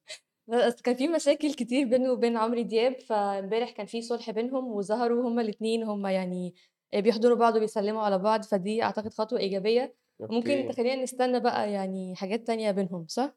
بس 0.47 0.81
كان 0.81 0.95
في 0.95 1.07
مشاكل 1.07 1.53
كتير 1.53 1.87
بينه 1.87 2.11
وبين 2.11 2.37
عمرو 2.37 2.61
دياب، 2.61 2.99
فامبارح 2.99 3.71
كان 3.71 3.85
في 3.85 4.01
صُلح 4.01 4.31
بينهم 4.31 4.67
وظهروا 4.71 5.29
هُم 5.29 5.39
الاتنين 5.39 5.83
هُم 5.83 6.07
يعني 6.07 6.55
آآ 6.93 6.99
بيحضنوا 6.99 7.35
بعض 7.35 7.55
وبيسلّموا 7.55 8.01
على 8.01 8.19
بعض، 8.19 8.43
فدي 8.43 8.83
أعتقد 8.83 9.13
خطوة 9.13 9.39
إيجابية، 9.39 9.95
ممكن. 10.19 10.69
تخلّينا 10.71 11.03
نستنى 11.03 11.39
بقى 11.39 11.71
يعني 11.71 12.15
حاجات 12.15 12.47
تانية 12.47 12.71
بينهم، 12.71 13.05
صح؟ 13.09 13.35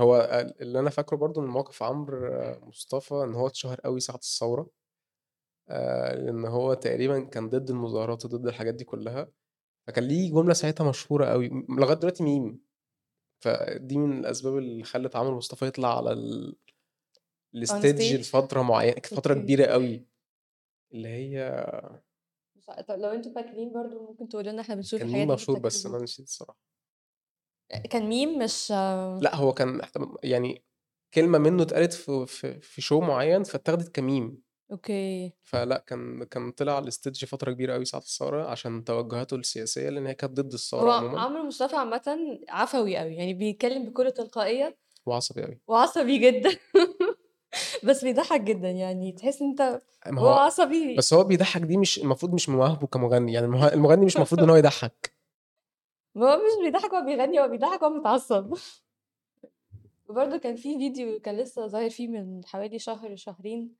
هو 0.00 0.16
ال 0.16 0.62
اللي 0.62 0.78
أنا 0.78 0.90
فاكره 0.90 1.16
برضه 1.16 1.40
من 1.40 1.48
موقف 1.48 1.82
عمرو 1.82 2.30
مصطفى 2.68 3.14
إن 3.14 3.34
هو 3.34 3.46
اتشهر 3.46 3.80
أوي 3.84 4.00
ساعة 4.00 4.16
الثورة. 4.16 4.66
آآ 5.68 6.14
لإن 6.16 6.44
هو 6.44 6.74
تقريبًا 6.74 7.20
كان 7.24 7.48
ضد 7.50 7.70
المظاهرات 7.70 8.24
وضد 8.24 8.46
الحاجات 8.46 8.74
دي 8.74 8.84
كلّها، 8.84 9.32
فكان 9.88 10.04
ليه 10.04 10.32
جملة 10.32 10.54
ساعتها 10.54 10.88
مشهورة 10.90 11.26
أوي 11.26 11.50
م 11.50 11.80
لغاية 11.80 11.96
دلوقتي 11.98 12.24
meme 12.24 12.56
فدي 13.44 13.98
من 13.98 14.18
الأسباب 14.20 14.58
اللي 14.58 14.84
خلّت 14.84 15.16
عمرو 15.16 15.36
مصطفى 15.38 15.66
يطلع 15.66 15.96
على 15.98 16.12
ال 16.12 16.56
كانت 19.02 19.06
فترة 19.06 19.34
أوكي. 19.34 19.34
كبيرة 19.34 19.66
أوي. 19.66 20.06
اللي 20.94 21.08
هي 21.08 21.38
طب 22.88 22.98
لو 22.98 23.10
أنتم 23.10 23.34
فاكرين 23.34 23.72
برضه 23.72 24.02
ممكن 24.10 24.28
تقولوا 24.28 24.52
لنا 24.52 24.62
إحنا 24.62 24.74
بنشوف 24.74 25.04
كان 25.06 25.08
دي 25.08 25.26
مشهور 25.26 25.58
بس. 25.58 25.86
أنا 25.86 25.98
نسيت 25.98 26.26
الصراحة. 26.26 26.56
أ 27.70 27.78
كان 27.90 28.10
meme 28.10 28.42
مش 28.44 28.72
لأ 29.20 29.34
هو 29.36 29.52
كان 29.54 29.80
يعني 30.24 30.64
كلمة 31.14 31.38
منّه 31.38 31.62
اتقالت 31.62 31.92
في 31.92 32.26
في 32.26 32.60
في 32.60 32.82
show 32.82 32.92
معيّن 33.02 33.42
فاتاخدت 33.44 34.00
كmeme. 34.00 34.51
أوكي. 34.72 35.32
فلأ 35.42 35.84
كان 35.86 36.24
كان 36.24 36.50
طلع 36.50 36.76
على 36.76 36.90
الstage 36.90 37.24
فترة 37.24 37.52
كبيرة 37.52 37.74
أوي 37.74 37.84
ساعة 37.84 38.00
الثورة 38.00 38.44
عشان 38.50 38.84
توجهاته 38.84 39.36
السياسية، 39.36 39.88
لإن 39.88 40.06
هي 40.06 40.14
كانت 40.14 40.40
ضد 40.40 40.52
الثورة 40.52 40.82
هو 40.82 40.90
عمومًا. 40.90 41.20
عمرو 41.20 41.42
مصطفى 41.42 41.76
عامةً 41.76 42.38
عفوي 42.48 43.00
أوي، 43.02 43.14
يعني 43.14 43.34
بيتكلم 43.34 43.84
بكل 43.84 44.10
تلقائية 44.12 44.76
وعصبي 45.06 45.44
أوي. 45.44 45.60
وعصبي 45.66 46.18
جدًا 46.18 46.50
بس 47.84 48.04
بيضحّك 48.04 48.40
جدًا، 48.40 48.70
يعني 48.70 49.12
تحس 49.12 49.42
وهو 49.42 49.80
هو 50.18 50.28
عصبي 50.28 50.96
بس 50.96 51.14
هو 51.14 51.24
بيضحّك 51.24 51.62
دي 51.62 51.76
مش 51.76 51.98
المفروض 51.98 52.34
مش 52.34 52.48
مواهبه 52.48 52.86
كمغني، 52.86 53.32
يعني 53.32 53.46
المغني 53.46 54.06
مش 54.06 54.16
المفروض 54.16 54.42
إن 54.42 54.50
هو 54.50 54.56
يضحّك. 54.56 55.12
ما 56.14 56.34
هو 56.34 56.36
مش 56.36 56.64
بيضحّك 56.64 56.92
وهو 56.92 57.04
بيغني، 57.04 57.40
هو 57.40 57.48
بيضحّك 57.48 57.82
وهو 57.82 57.90
متعصب. 57.90 58.54
وبرضه 60.08 60.36
كان 60.38 60.56
في 60.56 60.78
فيديو 60.78 61.20
كان 61.20 61.36
لسه 61.36 61.66
ظاهر 61.66 61.90
فيه 61.90 62.08
من 62.08 62.44
حوالي 62.44 62.78
شهر، 62.78 63.16
شهرين، 63.16 63.74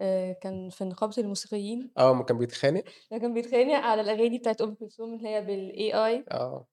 آآ 0.00 0.32
كان 0.32 0.70
في 0.70 0.84
نقابة 0.84 1.14
الموسيقيين. 1.18 1.90
آه، 1.98 2.10
أمّا 2.10 2.24
كان 2.24 2.38
بيتخانق؟ 2.38 2.84
ده 3.10 3.18
كان 3.18 3.34
بيتخانق 3.34 3.74
على 3.74 4.00
الأغاني 4.00 4.38
بتاعة 4.38 4.56
أم 4.62 4.74
كلثوم 4.74 5.14
اللي 5.14 5.28
هي 5.28 5.42
بالAI. 5.46 6.24
آه. 6.30 6.66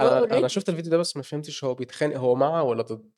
هو 0.00 0.08
أنا 0.08 0.28
أنا 0.32 0.48
already 0.48 0.48
شُفت 0.48 0.68
الفيديو 0.68 0.90
ده 0.92 0.98
بس 0.98 1.16
ما 1.18 1.22
فهمتش 1.24 1.64
هو 1.64 1.74
بيتخانق 1.74 2.16
هو 2.16 2.34
مع 2.34 2.62
والّا 2.62 2.82
ضد؟ 2.82 3.12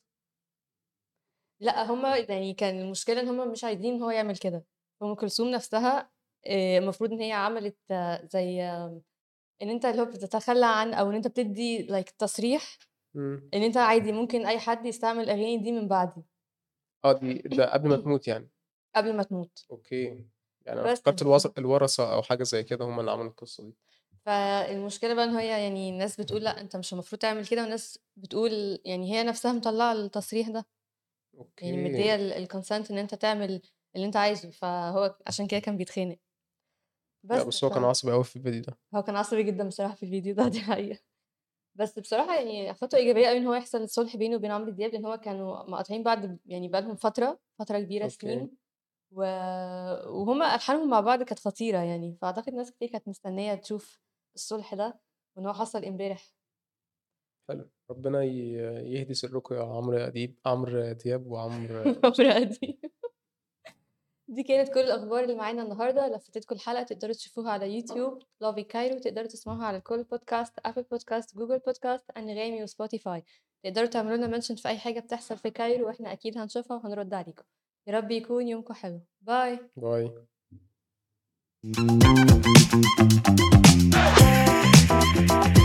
لأ، 1.59 1.83
هم 1.91 2.05
يعني 2.29 2.53
كان 2.53 2.81
المشكلة 2.81 3.19
إن 3.21 3.27
هم 3.27 3.51
مش 3.51 3.63
عايزين 3.63 3.93
إن 3.93 4.01
هو 4.03 4.09
يعمل 4.09 4.37
كده. 4.37 4.65
أم 5.03 5.15
كلثوم 5.15 5.47
نفسها 5.51 6.11
آآ 6.47 6.77
المفروض 6.77 7.11
إن 7.11 7.19
هي 7.21 7.31
عملت 7.31 7.77
زي 8.33 8.61
إن 9.61 9.69
أنت 9.69 9.85
اللي 9.85 10.01
هو 10.01 10.05
بتتخلّى 10.05 10.65
عن 10.65 10.93
أو 10.93 11.09
إن 11.11 11.15
أنت 11.15 11.27
بتدّي 11.27 11.87
like 11.87 12.11
تصريح 12.19 12.77
إمم. 13.15 13.53
إن 13.55 13.63
أنت 13.63 13.77
عادي 13.77 14.11
ممكن 14.11 14.47
أي 14.47 14.59
حد 14.59 14.87
يستعمل 14.87 15.23
الأغاني 15.23 15.57
دي 15.57 15.71
من 15.71 15.87
بعدي. 15.87 16.23
آه، 17.05 17.13
دي 17.13 17.33
ده 17.45 17.73
قبل 17.73 17.89
ما 17.89 17.95
تموت 17.97 18.27
يعني. 18.27 18.49
قبل 18.95 19.15
ما 19.15 19.23
تموت. 19.23 19.67
أوكي. 19.71 20.05
يعني 20.65 20.79
أنا 20.79 20.85
بس 20.91 20.97
افتكرت 20.97 21.21
الوث 21.21 21.47
ف 21.47 21.57
الورثة 21.57 22.13
أو 22.13 22.21
حاجة 22.23 22.43
زي 22.43 22.63
كده 22.63 22.85
هم 22.85 22.99
اللي 22.99 23.11
عملوا 23.11 23.29
القصة 23.29 23.63
دي. 23.63 23.73
فالمشكلة 24.25 25.13
بقى 25.13 25.23
إن 25.25 25.35
هي 25.35 25.47
يعني 25.63 25.89
الناس 25.89 26.21
بتقول 26.21 26.43
لأ، 26.43 26.61
أنت 26.61 26.75
مش 26.75 26.93
المفروض 26.93 27.21
تعمل 27.21 27.45
كده 27.47 27.63
وناس 27.63 27.99
بتقول 28.15 28.79
يعني 28.85 29.11
هي 29.13 29.23
نفسها 29.23 29.53
مطلّعة 29.53 29.91
التصريح 29.93 30.49
ده. 30.49 30.65
يعني 31.61 31.77
مدّية 31.77 32.15
أوكي. 32.15 32.15
ال 32.15 32.47
ال 32.47 32.52
consent 32.52 32.91
إن 32.91 32.97
أنت 32.97 33.15
تعمل 33.15 33.61
اللي 33.95 34.05
أنت 34.07 34.15
عايزه، 34.17 34.49
فهو 34.51 35.17
عشان 35.27 35.47
كده 35.47 35.59
كان 35.59 35.77
بيتخانق. 35.77 36.17
بس 37.23 37.43
بس 37.47 37.63
هو 37.63 37.69
كان 37.69 37.83
عصبي 37.83 38.11
أوي 38.13 38.23
في 38.23 38.35
الفيديو 38.35 38.61
ده. 38.61 38.77
هو 38.95 39.03
كان 39.03 39.15
عصبي 39.15 39.43
جدًا 39.43 39.67
بصراحة 39.67 39.95
في 39.95 40.03
الفيديو 40.03 40.35
ده، 40.35 40.47
دي 40.47 40.59
حقيقة. 40.61 40.99
بس 41.75 41.99
بصراحة 41.99 42.35
يعني 42.35 42.73
خطوة 42.73 42.99
إيجابية 42.99 43.29
أوي 43.29 43.37
إن 43.37 43.47
هو 43.47 43.53
يحصل 43.53 43.89
صُلح 43.89 44.17
بينه 44.17 44.35
وبين 44.35 44.51
عمرو 44.51 44.71
دياب، 44.71 44.91
لإن 44.93 45.05
هو 45.05 45.17
كانوا 45.17 45.63
مقاطعين 45.71 46.03
بعض 46.03 46.25
ب 46.25 46.39
يعني 46.45 46.67
بقى 46.69 46.81
لهم 46.81 46.95
فترة، 46.95 47.39
فترة 47.59 47.79
كبيرة 47.79 48.07
okay. 48.07 48.17
سنين، 48.23 48.57
و 49.15 49.21
وهُم 50.09 50.43
ألحانهم 50.43 50.89
مع 50.89 50.99
بعض 50.99 51.23
كانت 51.23 51.39
خطيرة 51.39 51.77
يعني، 51.79 52.17
فأعتقد 52.21 52.53
ناس 52.53 52.71
كتير 52.71 52.89
كانت 52.89 53.07
مستنية 53.07 53.55
تشوف 53.55 53.99
الصُلح 54.35 54.73
ده، 54.75 54.99
وإن 55.37 55.45
هو 55.47 55.53
حصل 55.53 55.85
امبارح. 55.85 56.33
حلو. 57.49 57.69
ربنا 57.89 58.23
يهدي 58.23 59.13
سركم 59.13 59.55
يا 59.55 59.61
عمرو 59.63 59.97
أديب 59.97 60.37
عمرو 60.45 60.91
دياب 60.91 61.27
وعمرو 61.27 61.79
عمرو 62.05 62.29
أديب. 62.31 62.79
دي 64.27 64.43
كانت 64.43 64.73
كل 64.73 64.79
الأخبار 64.79 65.23
اللي 65.23 65.35
معانا 65.35 65.63
النهارده، 65.63 66.07
لو 66.07 66.17
فاتتكم 66.19 66.55
الحلقة 66.55 66.83
تقدروا 66.83 67.13
تشوفوها 67.13 67.51
على 67.51 67.75
يوتيوب 67.75 68.23
Lovin 68.43 68.63
Cairo 68.73 69.01
تقدروا 69.03 69.27
تسمعوها 69.27 69.65
على 69.65 69.77
الكل 69.77 70.03
بودكاست، 70.03 70.53
أبل 70.65 70.83
بودكاست، 70.83 71.35
جوجل 71.35 71.59
بودكاست، 71.59 72.11
أنغامي 72.17 72.63
وسبوتيفاي. 72.63 73.23
تقدروا 73.63 73.87
تعملوا 73.87 74.17
لنا 74.17 74.39
mention 74.39 74.61
في 74.61 74.67
أي 74.67 74.77
حاجة 74.77 74.99
بتحصل 74.99 75.37
في 75.37 75.49
كايرو 75.49 75.87
وإحنا 75.87 76.11
أكيد 76.11 76.37
هنشوفها 76.37 76.77
وهنرد 76.77 77.13
عليكم. 77.13 77.43
يا 77.87 77.93
رب 77.97 78.11
يكون 78.11 78.47
يومكم 78.47 78.73
حلو 78.73 79.01
باي 79.21 79.59
باي 79.75 80.11
Thank 85.25 85.57
you. 85.57 85.62